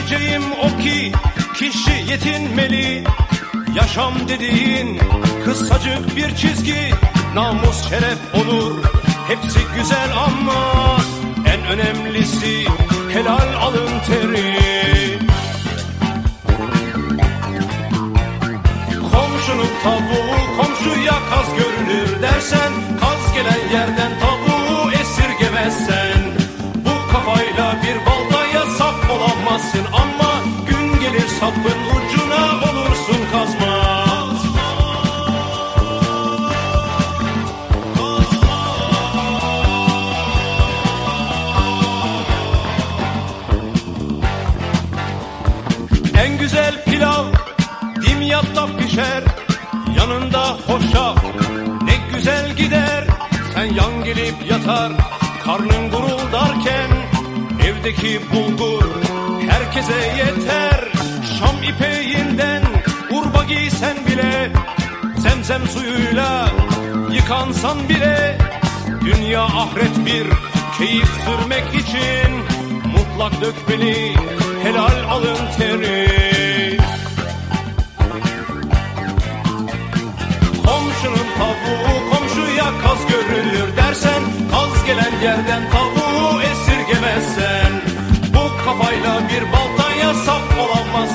Diyeceğim 0.09 0.43
o 0.63 0.77
ki 0.77 1.11
kişi 1.53 2.11
yetinmeli. 2.11 3.03
Yaşam 3.75 4.13
dediğin 4.27 4.99
kısacık 5.45 6.15
bir 6.15 6.35
çizgi. 6.35 6.93
Namus, 7.35 7.89
şeref, 7.89 8.17
onur 8.33 8.83
hepsi 9.27 9.59
güzel 9.77 10.09
ama 10.25 10.97
en 11.53 11.67
önemlisi 11.67 12.65
helal 13.13 13.53
alın 13.61 13.91
teri. 14.07 14.57
Komşunun 19.11 19.71
tavuğu 19.83 20.57
komşuya 20.57 21.19
kaz 21.29 21.55
görünür 21.57 22.21
dersen 22.21 22.71
Kaz 22.99 23.33
gelen 23.33 23.79
yerden 23.79 24.11
tavuğu 24.19 24.91
esirgemezsen 24.91 26.21
Bu 26.75 27.13
kafayla 27.13 27.75
bir 27.83 28.06
sapın 31.39 31.79
ucuna 31.95 32.71
olursun 32.71 33.21
kazma 33.31 33.77
En 46.23 46.37
güzel 46.37 46.83
pilav 46.85 47.25
dimyatta 48.01 48.67
pişer. 48.77 49.23
Yanında 49.97 50.57
hoşaf 50.67 51.23
ne 51.81 52.15
güzel 52.15 52.55
gider. 52.55 53.03
Sen 53.53 53.65
yan 53.65 54.03
gelip 54.03 54.51
yatar 54.51 54.91
karnın 55.43 55.91
guruldarken 55.91 56.96
Evdeki 57.87 58.19
bulgur 58.33 58.83
herkese 59.49 59.93
yeter. 60.17 60.87
Şam 61.39 61.63
ipeğinden 61.63 62.63
urba 63.11 63.43
giysen 63.43 63.97
bile 64.07 64.51
Zemzem 65.17 65.67
suyuyla 65.67 66.49
yıkansan 67.11 67.89
bile 67.89 68.37
Dünya 69.05 69.43
ahiret 69.43 70.05
bir 70.05 70.27
keyif 70.77 71.09
sürmek 71.25 71.75
için 71.75 72.31
Mutlak 72.85 73.41
dökmeli 73.41 74.15
helal 74.63 75.09
alın 75.09 75.37
teri. 75.57 76.77
Komşunun 80.65 81.27
tavuğu 81.37 82.09
komşuya 82.11 82.65
kaz 82.83 83.07
görülür 83.07 83.77
dersen 83.77 84.23
Kaz 84.51 84.85
gelen 84.85 85.21
yerden 85.23 85.61
tavuğu 85.71 86.41
esirgemezsen 86.41 87.76
kafayla 88.67 89.21
bir 89.29 89.43
baltaya 89.51 90.13
sap 90.13 90.43
olamazsın 90.59 91.06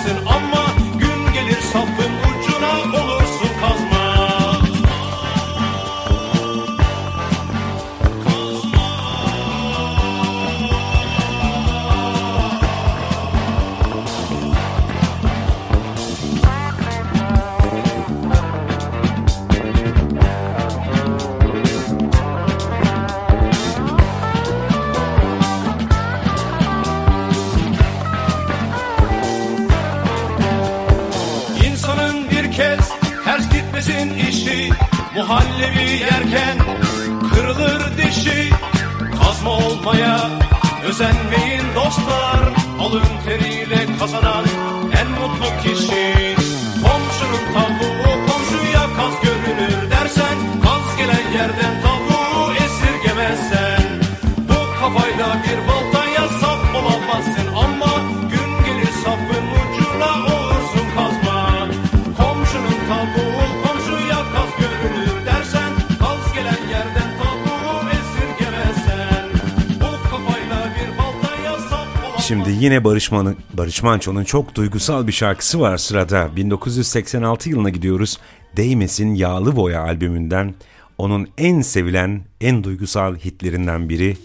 yine 72.82 72.90
Barış, 72.90 73.12
Barış 73.54 73.82
Manço'nun 73.82 74.24
çok 74.24 74.54
duygusal 74.54 75.06
bir 75.06 75.12
şarkısı 75.12 75.60
var 75.60 75.76
sırada. 75.76 76.36
1986 76.36 77.50
yılına 77.50 77.70
gidiyoruz. 77.70 78.18
Değmesin 78.56 79.14
Yağlı 79.14 79.56
Boya 79.56 79.82
albümünden. 79.82 80.54
Onun 80.98 81.28
en 81.38 81.60
sevilen, 81.60 82.20
en 82.40 82.64
duygusal 82.64 83.16
hitlerinden 83.16 83.88
biri 83.88 84.16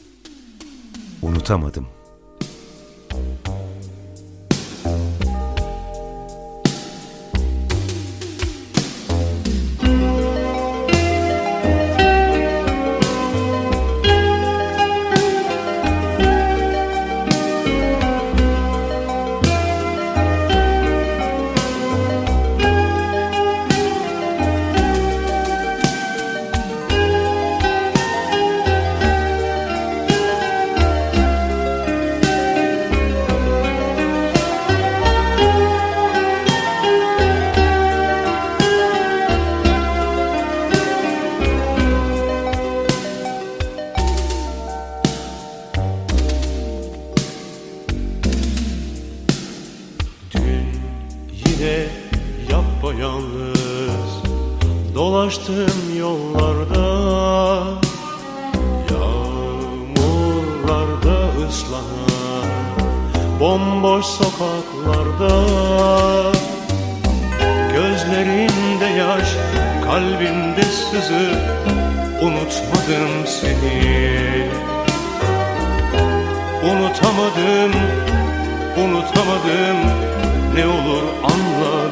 Unutamadım. 1.22 1.96
Dolaştım 55.38 55.97
yollarda. 55.99 56.88
Yağmurlarda 58.91 60.09
ıslanan 61.47 62.47
bomboş 63.39 64.05
sokaklarda. 64.05 65.33
Gözlerinde 67.73 68.85
yaş, 68.85 69.29
kalbimde 69.85 70.63
sızı 70.63 71.57
Unutmadım 72.21 73.27
seni. 73.27 74.47
Unutamadım, 76.63 77.71
unutamadım 78.77 79.77
ne 80.55 80.65
olur 80.67 81.03
anla 81.23 81.86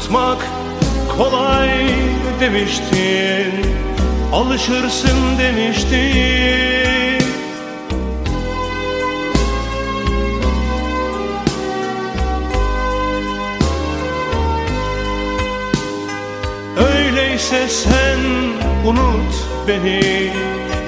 Unutmak 0.00 0.46
kolay 1.16 1.70
demiştin 2.40 3.66
Alışırsın 4.32 5.38
demiştin. 5.38 5.90
Öyleyse 16.76 17.68
sen 17.68 18.18
unut 18.86 19.34
beni 19.68 20.30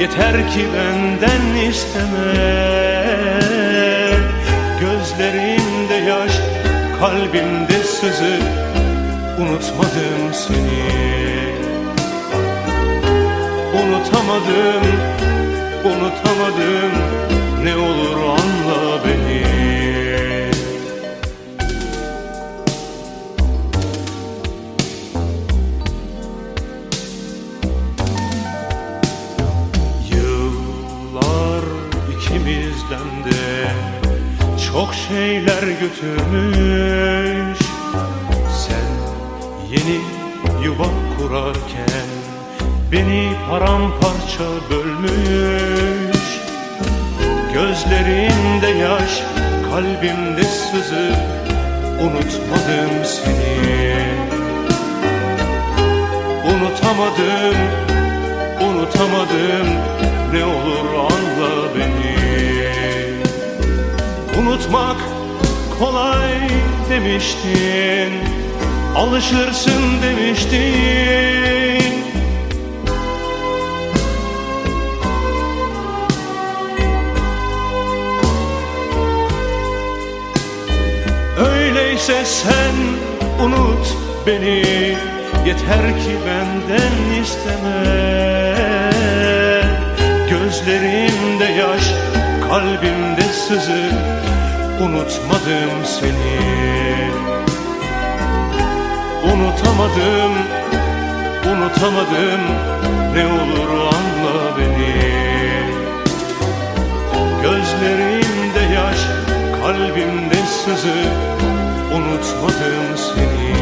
Yeter 0.01 0.37
ki 0.37 0.67
benden 0.75 1.69
isteme. 1.69 2.33
Gözlerimde 4.81 5.95
yaş, 5.95 6.33
kalbimde 7.01 7.85
sızı 7.85 8.62
Unutmadım 9.43 10.33
seni. 10.33 10.83
Unutamadım, 13.75 14.85
unutamadım. 15.85 16.93
Ne 17.65 17.77
olur 17.77 18.17
anla 18.17 19.05
beni. 19.05 19.43
Yıllar 30.11 31.65
ikimizden 32.17 33.25
de 33.25 33.71
çok 34.73 34.95
şeyler 34.95 35.63
götürmüş 35.63 37.52
yuva 40.65 40.89
kurarken 41.19 42.09
beni 42.93 43.33
paramparça 43.51 44.45
bölmüş. 44.71 46.23
Gözlerinde 47.55 48.67
yaş, 48.67 49.23
kalbimde 49.71 50.45
sızı 50.45 51.13
Unutmadım 52.01 53.05
seni. 53.05 54.03
Unutamadım, 56.45 57.57
unutamadım 58.61 59.69
Ne 60.33 60.45
olur 60.45 60.95
anla 60.95 61.75
beni. 61.75 62.13
Unutmak 64.41 64.97
kolay 65.79 66.49
demiştin 66.91 68.42
Alışırsın 68.97 70.03
demiştin. 70.03 70.63
Öyleyse 81.39 82.25
sen 82.25 82.75
unut 83.45 83.87
beni. 84.27 84.63
Yeter 85.47 85.87
ki 85.99 86.15
benden 86.27 87.23
isteme. 87.23 87.83
Gözlerimde 90.31 91.45
yaş, 91.45 91.85
kalbimde 92.49 93.23
sızı. 93.23 93.91
Unutmadım 94.81 95.85
seni 95.85 96.82
Unutamadım, 99.33 100.33
unutamadım. 101.47 102.43
Ne 103.15 103.27
olur 103.27 103.71
anla 103.71 104.59
beni. 104.59 105.13
Gözlerimde 107.43 108.75
yaş, 108.75 108.99
kalbimde 109.63 110.37
sızı. 110.65 110.99
Unutmadım 111.95 112.97
seni. 112.97 113.53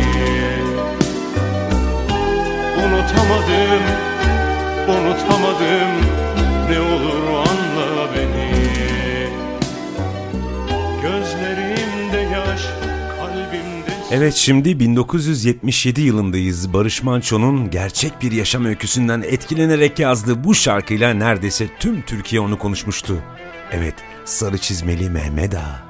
Unutamadım, 2.84 3.82
unutamadım. 4.88 5.92
Ne 6.70 6.80
olur 6.80 7.28
anla 7.28 8.14
beni. 8.16 8.50
Gözlerimde 11.02 12.20
yaş, 12.36 12.62
Evet 14.12 14.34
şimdi 14.34 14.80
1977 14.80 16.00
yılındayız. 16.00 16.72
Barış 16.72 17.02
Manço'nun 17.02 17.70
gerçek 17.70 18.12
bir 18.22 18.32
yaşam 18.32 18.64
öyküsünden 18.64 19.22
etkilenerek 19.22 19.98
yazdığı 19.98 20.44
bu 20.44 20.54
şarkıyla 20.54 21.14
neredeyse 21.14 21.68
tüm 21.78 22.02
Türkiye 22.02 22.40
onu 22.40 22.58
konuşmuştu. 22.58 23.18
Evet, 23.72 23.94
sarı 24.24 24.58
çizmeli 24.58 25.10
Mehmet 25.10 25.54
Ağa. 25.54 25.89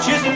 Sarı 0.00 0.29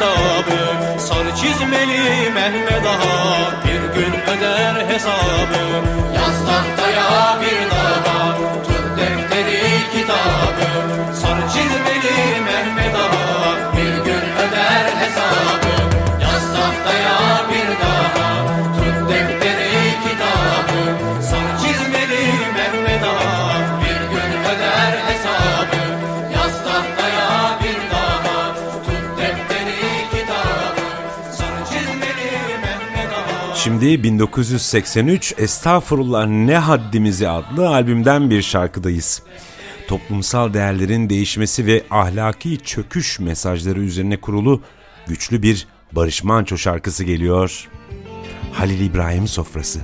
kitabı. 0.00 1.00
Sarı 1.00 1.36
çizmeli 1.36 2.30
Mehmet 2.30 2.86
Ağa 2.86 3.64
Bir 3.64 4.00
gün 4.00 4.12
öder 4.20 4.88
hesabı. 4.88 5.62
Yaz 6.16 6.46
tahtaya 6.46 7.40
bir 7.40 7.70
daha 7.70 8.36
Tut 8.66 8.98
defteri 8.98 9.60
kitabı. 9.92 10.68
Sarı 11.14 11.48
çizmeli 11.52 12.40
Mehmet 12.40 12.94
Ağa 12.94 13.76
Bir 13.76 14.04
gün 14.04 14.24
öder 14.42 14.86
hesabı. 15.00 15.74
Yaz 16.22 16.44
tahtaya 16.54 17.18
bir 17.50 17.70
daha 17.82 18.79
Şimdi 33.80 34.02
1983 34.02 35.34
Estağfurullah 35.38 36.26
Ne 36.26 36.58
Haddimizi 36.58 37.28
adlı 37.28 37.68
albümden 37.68 38.30
bir 38.30 38.42
şarkıdayız. 38.42 39.22
Toplumsal 39.88 40.54
değerlerin 40.54 41.10
değişmesi 41.10 41.66
ve 41.66 41.84
ahlaki 41.90 42.58
çöküş 42.58 43.20
mesajları 43.20 43.80
üzerine 43.80 44.16
kurulu 44.16 44.62
güçlü 45.06 45.42
bir 45.42 45.66
Barış 45.92 46.24
Manço 46.24 46.56
şarkısı 46.56 47.04
geliyor. 47.04 47.68
Halil 48.52 48.80
İbrahim 48.80 49.28
Sofrası. 49.28 49.80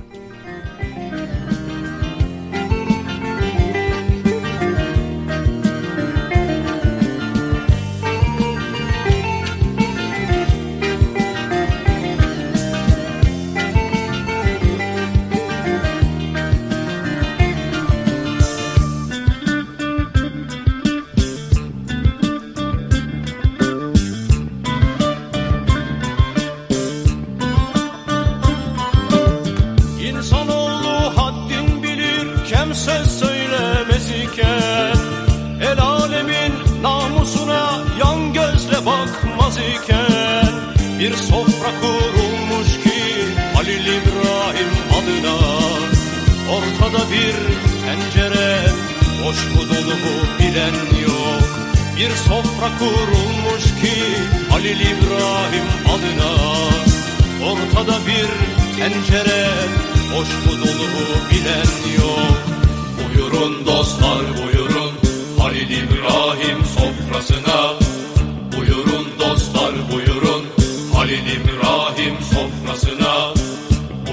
İbrahim 65.91 66.65
sofrasına. 66.65 67.73
Buyurun 68.57 69.07
dostlar 69.19 69.73
buyurun. 69.91 70.45
Halil 70.93 71.25
İbrahim 71.31 72.15
sofrasına. 72.21 73.33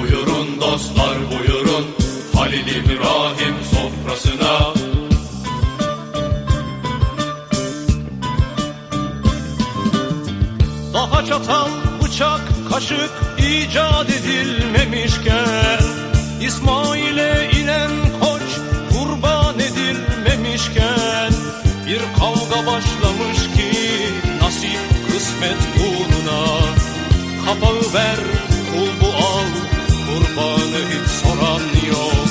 Buyurun 0.00 0.60
dostlar 0.60 1.16
buyurun. 1.30 1.86
Halil 2.34 2.66
İbrahim 2.66 3.54
sofrasına. 3.70 4.74
Daha 10.94 11.26
çatal, 11.26 11.68
bıçak, 12.02 12.40
kaşık 12.72 13.10
icat 13.38 14.10
edilmemişken 14.10 15.78
İsmail'e 16.40 17.50
inen 17.60 18.03
kavga 22.24 22.66
başlamış 22.66 23.38
ki 23.38 23.70
nasip 24.42 24.80
kısmet 25.12 25.60
uğruna. 25.80 26.44
Kapağı 27.46 27.94
ver, 27.94 28.18
kulbu 28.72 29.06
al, 29.16 29.50
kurbanı 30.06 30.80
hiç 30.90 31.10
soran 31.10 31.62
yok. 31.88 32.28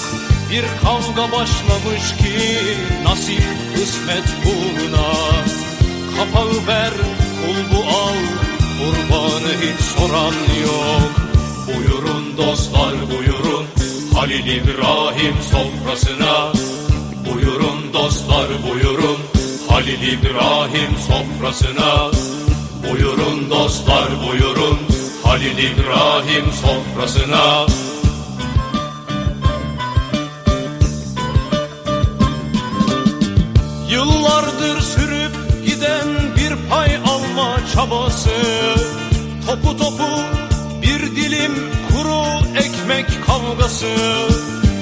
Bir 0.52 0.64
kavga 0.84 1.32
başlamış 1.32 2.16
ki 2.18 2.60
nasip 3.04 3.44
kısmet 3.76 4.28
uğruna. 4.46 5.12
Kapağı 6.18 6.68
ver, 6.68 6.94
kulbu 7.42 7.84
al, 7.90 8.20
kurbanı 8.80 9.54
hiç 9.62 9.86
soran 9.86 10.36
yok. 10.64 11.12
Buyurun 11.68 12.38
dostlar 12.38 12.94
buyurun. 13.12 13.66
Halil 14.14 14.46
İbrahim 14.46 15.36
sofrasına. 15.52 16.52
Buyurun 17.26 17.94
dostlar 17.94 18.48
buyurun 18.70 19.18
Halil 19.74 20.14
İbrahim 20.14 20.98
sofrasına. 21.08 22.12
Buyurun 22.84 23.50
dostlar 23.50 24.08
buyurun. 24.28 24.80
Halil 25.24 25.58
İbrahim 25.58 26.46
sofrasına. 26.62 27.66
Yıllardır 33.90 34.82
sürüp 34.82 35.66
giden 35.66 36.08
bir 36.38 36.70
pay 36.70 36.96
alma 36.96 37.58
çabası. 37.74 38.30
Topu 39.48 39.78
topu 39.78 40.10
bir 40.82 41.16
dilim 41.16 41.54
kuru 41.92 42.24
ekmek 42.58 43.26
kavgası. 43.26 43.96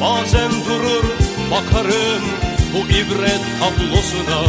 Bazen 0.01 0.51
durur 0.51 1.03
bakarım 1.51 2.50
bu 2.73 2.77
ibret 2.77 3.41
tablosuna? 3.59 4.41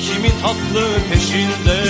Kimi 0.00 0.28
tatlı 0.42 0.86
peşinde 1.10 1.80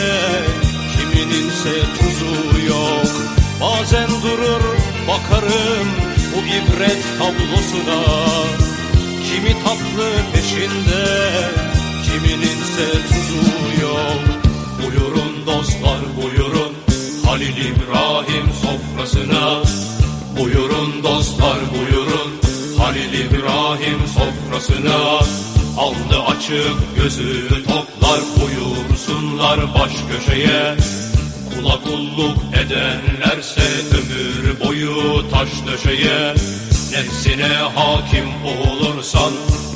kimininse 0.92 1.82
tuzu 1.98 2.66
yok. 2.66 3.12
Bazen 3.60 4.08
durur 4.08 4.64
bakarım 5.08 5.88
bu 6.34 6.38
ibret 6.38 7.02
tablosuna. 7.18 8.02
Kimi 9.28 9.52
tatlı 9.64 10.10
peşinde 10.32 11.04
Kimininse 12.14 12.92
tuzu 13.08 13.82
yok. 13.82 14.20
Buyurun 14.82 15.46
dostlar 15.46 16.00
buyurun. 16.16 16.72
Halil 17.26 17.56
İbrahim 17.56 18.46
sofrasına. 18.62 19.62
Buyurun 20.38 21.02
dostlar 21.02 21.58
buyurun 21.74 22.03
İbrahim 23.14 23.98
sofrasına 24.06 25.18
Aldı 25.78 26.22
açık 26.26 26.96
gözü 26.96 27.48
toplar 27.48 28.20
Buyursunlar 28.40 29.74
baş 29.74 29.92
köşeye. 30.10 30.76
Kula 31.54 31.80
kulluk 31.80 32.36
edenlerse 32.54 33.62
ömür 33.92 34.60
boyu 34.60 35.30
taş 35.30 35.48
döşeye. 35.66 36.34
Nefsine 36.92 37.56
hakim 37.74 38.28
olursan 38.44 39.32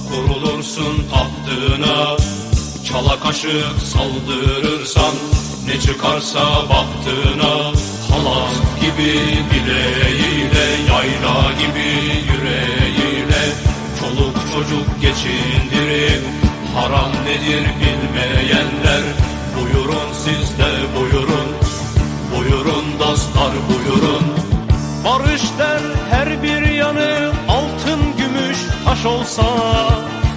kurulursun 0.09 1.05
tahtına. 1.11 2.17
Çala 2.89 3.21
kaşık 3.21 3.77
saldırırsan 3.85 5.15
ne 5.67 5.81
çıkarsa 5.81 6.41
baktığına 6.69 7.73
Halat 8.09 8.81
gibi 8.81 9.13
bileğiyle 9.51 10.67
yayla 10.89 11.53
gibi 11.61 11.89
yüreğiyle 12.33 12.78
Çoluk 14.09 14.35
çocuk 14.55 15.01
geçindirip 15.01 16.23
haram 16.75 17.13
nedir 17.25 17.67
bilmeyenler? 17.81 19.03
Buyurun 19.57 20.13
siz 20.13 20.59
de 20.59 20.71
buyurun. 20.97 21.49
Buyurun 22.37 22.85
dostlar 23.01 23.53
buyurun. 23.69 24.25
Barış 25.05 25.43
der 25.59 25.81
her 26.11 26.43
bir 26.43 26.69
yanı 26.69 27.33
altın 27.49 28.01
gümüş 28.19 28.59
taş 28.85 29.07
olsa 29.07 29.43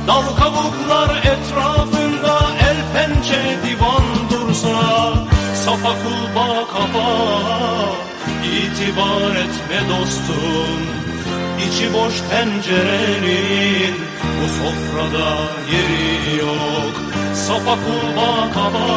Dal 0.07 0.35
kabuklar 0.39 1.17
etrafında 1.17 2.39
el 2.69 2.77
pençe 2.93 3.57
divan 3.65 4.03
dursa 4.31 5.13
Sapa 5.65 5.93
kulba 6.03 6.67
kapa 6.67 7.09
itibar 8.43 9.35
etme 9.35 9.89
dostum 9.89 11.10
İçi 11.67 11.93
boş 11.93 12.13
tencerenin 12.29 13.95
bu 14.37 14.47
sofrada 14.57 15.29
yeri 15.71 16.39
yok. 16.39 16.95
Sapa 17.33 17.75
kulba 17.83 18.51
kaba 18.53 18.87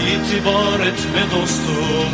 itibar 0.00 0.80
etme 0.86 1.22
dostum. 1.34 2.10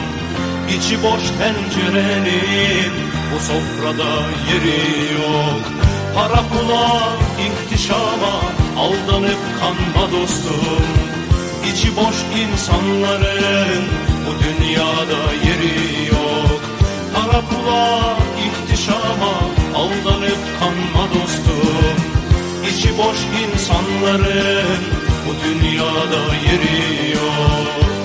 İçi 0.76 1.02
boş 1.02 1.22
tencerenin 1.38 2.92
bu 3.34 3.38
sofrada 3.38 4.12
yeri 4.50 5.12
yok. 5.12 5.62
Para 6.14 6.42
pula 6.48 7.08
ihtişama 7.46 8.34
aldanıp 8.78 9.38
kanma 9.60 10.12
dostum. 10.12 10.84
İçi 11.72 11.96
boş 11.96 12.16
insanların 12.40 13.84
bu 14.26 14.32
dünyada 14.44 15.22
yeri 15.46 16.06
yok. 16.08 16.60
Para 17.14 17.40
pula 17.40 18.16
ihtişama 18.90 19.32
aldanıp 19.74 20.38
kanma 20.60 21.08
dostum 21.14 21.96
İçi 22.70 22.98
boş 22.98 23.18
insanların 23.42 24.80
bu 25.26 25.32
dünyada 25.44 26.34
yeri 26.34 27.10
yok 27.12 27.99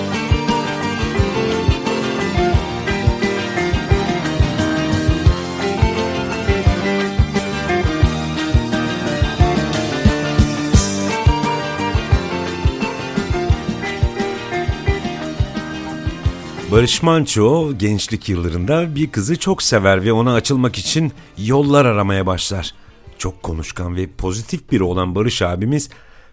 Barış 16.70 17.02
Manço 17.02 17.78
gençlik 17.78 18.28
yıllarında 18.28 18.94
bir 18.94 19.10
kızı 19.10 19.38
çok 19.38 19.62
sever 19.62 20.04
ve 20.04 20.12
ona 20.12 20.34
açılmak 20.34 20.78
için 20.78 21.12
yollar 21.38 21.84
aramaya 21.84 22.26
başlar. 22.26 22.74
Çok 23.18 23.42
konuşkan 23.42 23.96
ve 23.96 24.06
pozitif 24.18 24.70
biri 24.72 24.82
olan 24.82 25.14
Barış 25.14 25.42
abimiz 25.42 25.90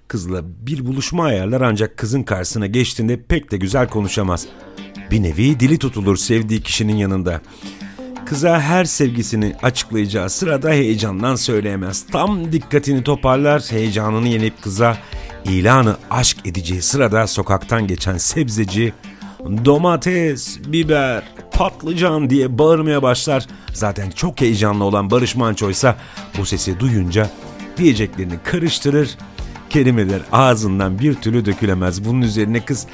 kızla 0.07 0.41
bir 0.43 0.85
buluşma 0.85 1.25
ayarlar 1.25 1.61
ancak 1.61 1.97
kızın 1.97 2.23
karşısına 2.23 2.67
geçtiğinde 2.67 3.21
pek 3.21 3.51
de 3.51 3.57
güzel 3.57 3.87
konuşamaz. 3.87 4.47
Bir 5.11 5.23
nevi 5.23 5.59
dili 5.59 5.77
tutulur 5.77 6.17
sevdiği 6.17 6.61
kişinin 6.61 6.95
yanında. 6.95 7.41
Kıza 8.25 8.61
her 8.61 8.85
sevgisini 8.85 9.55
açıklayacağı 9.63 10.29
sırada 10.29 10.69
heyecandan 10.69 11.35
söyleyemez. 11.35 12.05
Tam 12.11 12.51
dikkatini 12.51 13.03
toparlar, 13.03 13.61
heyecanını 13.69 14.27
yenip 14.27 14.61
kıza 14.61 14.97
ilanı 15.45 15.97
aşk 16.09 16.37
edeceği 16.45 16.81
sırada 16.81 17.27
sokaktan 17.27 17.87
geçen 17.87 18.17
sebzeci 18.17 18.93
domates, 19.65 20.59
biber, 20.67 21.23
patlıcan 21.51 22.29
diye 22.29 22.57
bağırmaya 22.57 23.03
başlar. 23.03 23.47
Zaten 23.73 24.09
çok 24.09 24.41
heyecanlı 24.41 24.83
olan 24.83 25.11
Barış 25.11 25.35
Manço 25.35 25.69
ise 25.69 25.95
bu 26.37 26.45
sesi 26.45 26.79
duyunca 26.79 27.29
diyeceklerini 27.77 28.33
karıştırır. 28.43 29.17
Kelimeler 29.69 30.21
ağzından 30.31 30.99
bir 30.99 31.13
türlü 31.13 31.45
dökülemez. 31.45 32.05
Bunun 32.05 32.21
üzerine 32.21 32.65
kız 32.65 32.87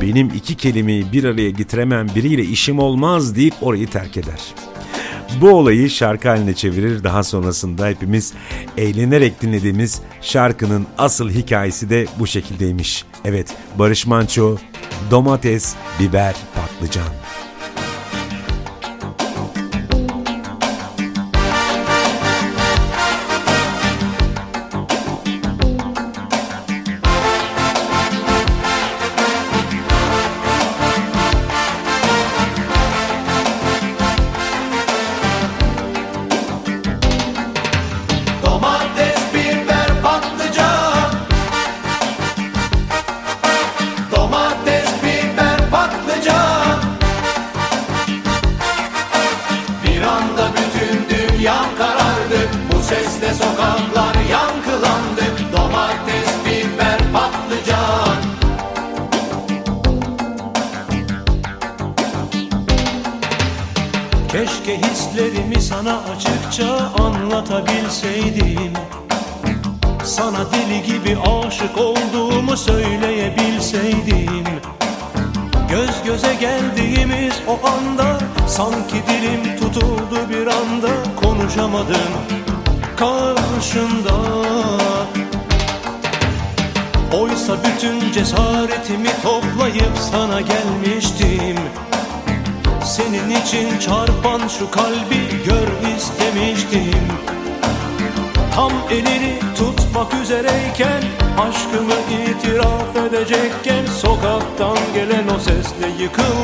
benim 0.00 0.30
iki 0.34 0.54
kelimeyi 0.56 1.12
bir 1.12 1.24
araya 1.24 1.50
getiremem 1.50 2.06
biriyle 2.14 2.42
işim 2.42 2.78
olmaz 2.78 3.36
deyip 3.36 3.54
orayı 3.60 3.90
terk 3.90 4.16
eder. 4.16 4.40
Bu 5.40 5.50
olayı 5.50 5.90
şarkı 5.90 6.28
haline 6.28 6.54
çevirir. 6.54 7.04
Daha 7.04 7.22
sonrasında 7.22 7.86
hepimiz 7.86 8.32
eğlenerek 8.76 9.42
dinlediğimiz 9.42 10.00
şarkının 10.20 10.86
asıl 10.98 11.30
hikayesi 11.30 11.90
de 11.90 12.06
bu 12.18 12.26
şekildeymiş. 12.26 13.04
Evet 13.24 13.54
Barış 13.78 14.06
Manço, 14.06 14.56
domates, 15.10 15.74
biber, 16.00 16.36
patlıcan. 16.54 17.21
Şu 94.62 94.70
kalbi 94.70 95.44
gör 95.46 95.96
istemiştim 95.96 97.08
Tam 98.54 98.72
elini 98.90 99.38
tutmak 99.56 100.14
üzereyken 100.14 101.02
Aşkımı 101.38 101.94
itiraf 102.30 102.96
edecekken 102.96 103.86
Sokaktan 103.86 104.78
gelen 104.94 105.28
o 105.36 105.38
sesle 105.38 106.02
yıkıldı 106.02 106.41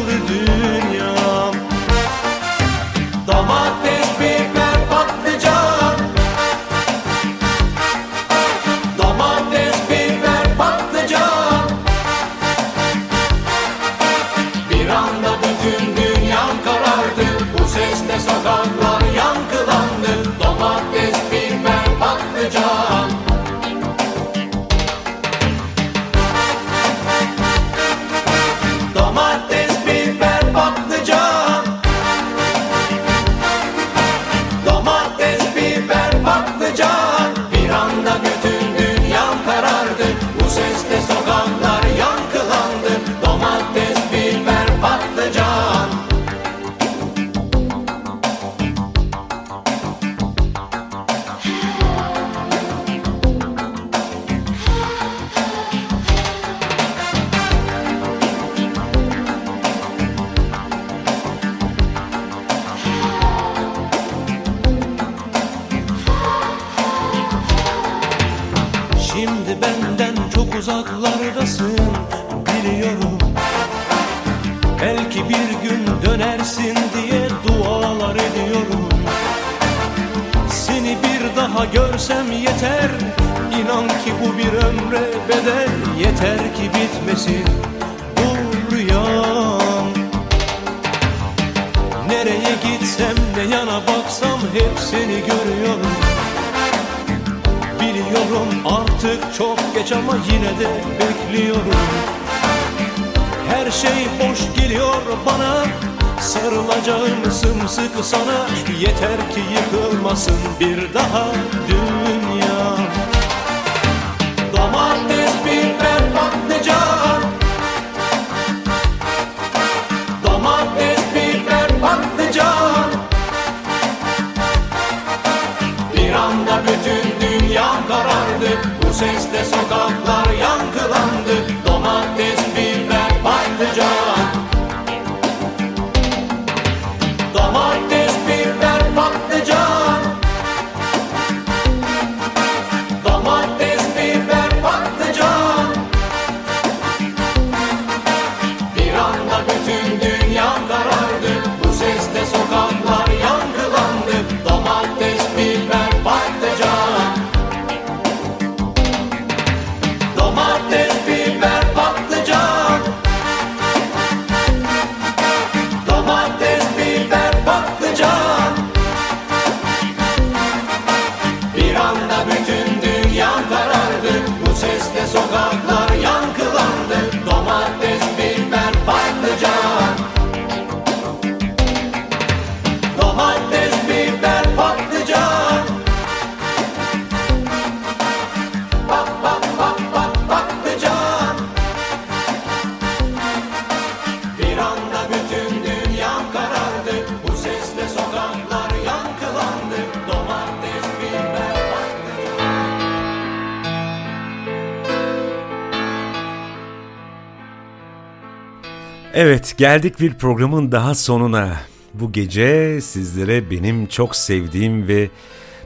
geldik 209.58 210.00
bir 210.00 210.14
programın 210.14 210.72
daha 210.72 210.94
sonuna. 210.94 211.56
Bu 211.94 212.12
gece 212.12 212.80
sizlere 212.80 213.50
benim 213.50 213.86
çok 213.86 214.16
sevdiğim 214.16 214.88
ve 214.88 215.08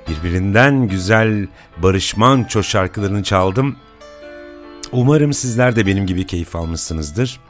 birbirinden 0.08 0.88
güzel 0.88 1.46
Barış 1.82 2.16
Manço 2.16 2.62
şarkılarını 2.62 3.22
çaldım. 3.22 3.76
Umarım 4.92 5.32
sizler 5.32 5.76
de 5.76 5.86
benim 5.86 6.06
gibi 6.06 6.26
keyif 6.26 6.56
almışsınızdır. 6.56 7.40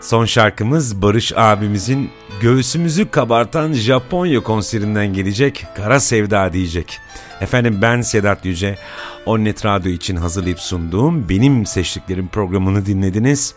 Son 0.00 0.24
şarkımız 0.24 1.02
Barış 1.02 1.32
abimizin 1.36 2.10
göğsümüzü 2.40 3.10
kabartan 3.10 3.72
Japonya 3.72 4.42
konserinden 4.42 5.12
gelecek 5.12 5.66
Kara 5.76 6.00
Sevda 6.00 6.52
diyecek. 6.52 6.98
Efendim 7.40 7.78
ben 7.82 8.00
Sedat 8.00 8.44
Yüce, 8.44 8.78
Onnet 9.26 9.64
Radyo 9.64 9.92
için 9.92 10.16
hazırlayıp 10.16 10.60
sunduğum 10.60 11.28
Benim 11.28 11.66
Seçtiklerim 11.66 12.28
programını 12.28 12.86
dinlediniz. 12.86 13.54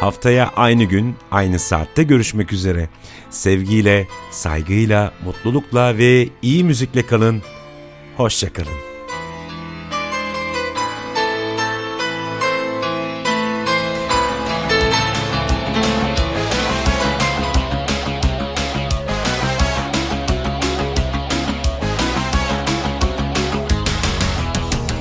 Haftaya 0.00 0.50
aynı 0.56 0.84
gün, 0.84 1.16
aynı 1.30 1.58
saatte 1.58 2.02
görüşmek 2.02 2.52
üzere. 2.52 2.88
Sevgiyle, 3.30 4.08
saygıyla, 4.30 5.12
mutlulukla 5.24 5.98
ve 5.98 6.28
iyi 6.42 6.64
müzikle 6.64 7.06
kalın. 7.06 7.42
Hoşçakalın. 8.16 8.72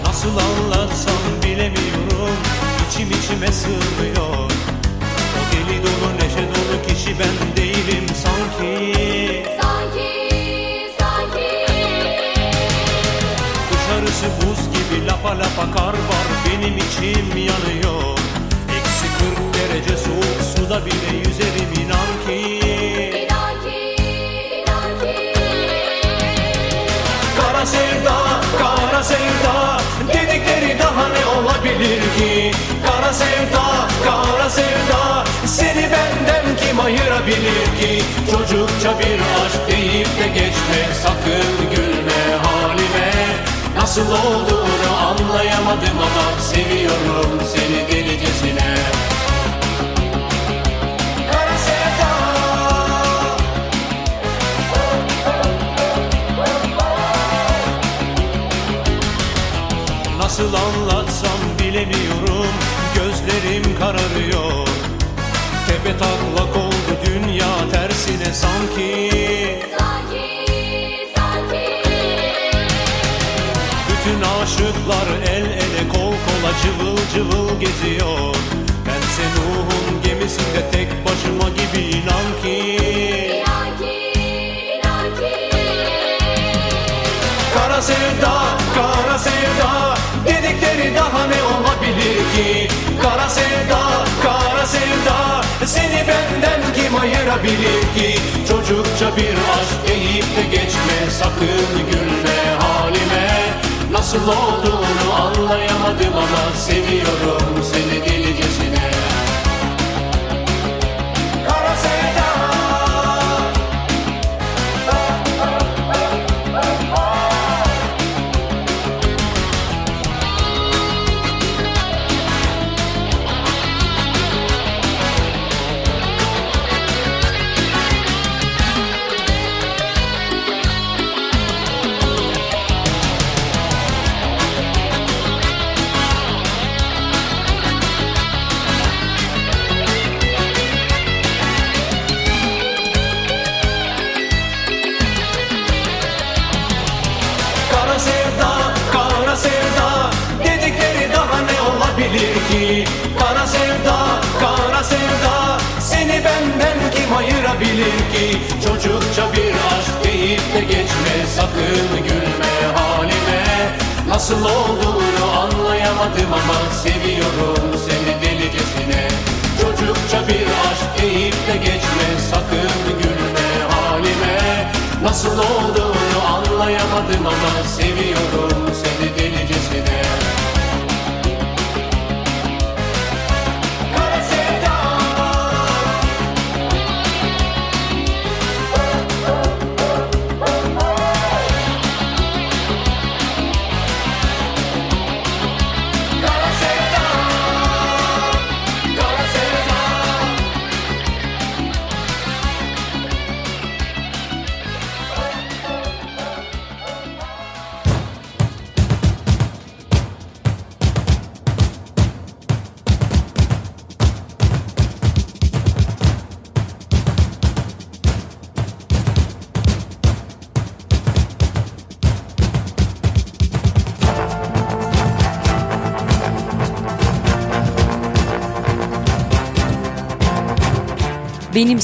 Nasıl 0.05 0.37
anlatsam 0.37 1.13
bilemiyorum 1.43 2.37
İçim 2.89 3.07
içime 3.11 3.51
sığmıyor 3.51 4.56
dolu 6.67 6.81
kişi 6.87 7.19
ben 7.19 7.55
değilim 7.57 8.05
sanki. 8.23 8.93
Sanki, 9.61 10.11
sanki. 10.99 11.65
Dışarısı 13.71 14.25
buz 14.41 14.59
gibi 14.73 15.07
lapa 15.07 15.29
lapa 15.29 15.71
kar 15.77 15.93
var 15.93 16.27
Benim 16.45 16.77
içim 16.77 17.37
yanıyor. 17.37 18.17
Eksi 18.77 19.05
40 19.19 19.53
derece 19.53 19.97
soğuk 19.97 20.41
suda 20.55 20.85
bile 20.85 21.17
yüzerim 21.17 21.85
inan 21.85 22.27
ki. 22.27 22.59
İnan 23.17 23.53
ki, 23.63 23.95
inan 24.57 24.99
ki. 25.01 25.33
Kara 27.41 27.65
sevda, 27.65 28.41
kara 28.59 29.03
sevda 29.03 29.81
Dedikleri 30.07 30.79
daha 30.79 31.07
ne 31.07 31.25
olabilir 31.25 32.01
ki? 32.17 32.51
Kara 32.85 33.13
sevda, 33.13 33.87
kara 34.05 34.49
sevda 34.49 35.26
Seni 35.47 35.81
benden 35.91 36.55
kim 36.57 36.79
ayırabilir 36.79 37.65
ki? 37.79 38.03
Çocukça 38.31 38.99
bir 38.99 39.19
aşk 39.19 39.67
deyip 39.67 40.07
de 40.07 40.27
geçme. 40.27 40.93
Sakın 41.03 41.69
gülme 41.75 42.37
halime. 42.43 43.11
Nasıl 43.75 44.11
olduğunu 44.11 44.97
anlayamadım 45.07 45.97
ama 45.97 46.41
Seviyorum 46.41 47.41
seni 47.53 47.87
delicesine. 47.87 48.75
Nasıl 60.17 60.53
anlatsam 60.53 60.96
Tepe 65.87 65.99
taklak 65.99 66.57
oldu 66.57 66.93
dünya 67.05 67.69
tersine 67.71 68.33
sanki. 68.33 69.11
Sanki, 69.79 70.27
sanki. 71.15 71.65
Bütün 73.89 74.21
aşıklar 74.21 75.07
el 75.31 75.45
ele 75.45 75.89
kol 75.93 76.11
kola 76.11 76.51
cıvıl 76.63 76.97
cıvıl 77.13 77.59
geziyor. 77.59 78.35
Bense 78.87 79.23
Nuh'un 79.35 80.01
gemisinde 80.03 80.71
tek 80.71 80.87
başıma 81.05 81.49
gibi 81.49 81.81
inan 81.97 82.41
ki. 82.43 82.77
İnan 83.35 83.77
ki, 83.77 84.19
inan 84.73 85.15
ki. 85.15 85.51
Kara 87.53 87.81
sevda, 87.81 88.33
kara 88.75 89.19
sevda 89.19 89.97
Dedikleri 90.25 90.95
daha 90.95 91.27
ne 91.27 91.43
olabilir 91.43 92.17
ki? 92.35 92.67
Kara 93.01 93.29
sevda, 93.29 94.05
kara 94.23 94.65
sevda 94.65 95.46
Seni 95.67 96.07
benden 96.07 96.61
kim 96.75 96.95
ayırabilir 96.95 97.81
ki? 97.95 98.19
Çocukça 98.47 99.17
bir 99.17 99.33
aşk 99.57 99.87
deyip 99.87 100.37
de 100.37 100.43
geçme. 100.51 100.97
Sakın 101.19 101.91
gülme 101.91 102.39
halime. 102.59 103.27
Nasıl 103.91 104.27
olduğunu 104.27 105.13
anlayamadım 105.13 106.13
ama 106.15 106.55
Seviyorum 106.57 107.63
seni 107.71 108.05
delicesine 108.05 108.66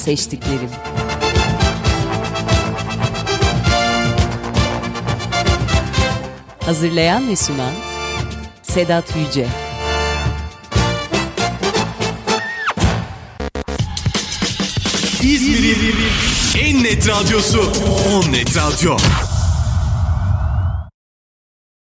seçtiklerim. 0.03 0.69
Hazırlayan 6.65 7.29
ve 7.29 7.35
sunan 7.35 7.73
Sedat 8.63 9.05
Yüce. 9.15 9.47
İzmir'in 15.21 15.95
en 16.59 16.83
net 16.83 17.07
radyosu 17.07 17.71
On 18.13 18.31
Net 18.31 18.57
Radyo. 18.57 18.97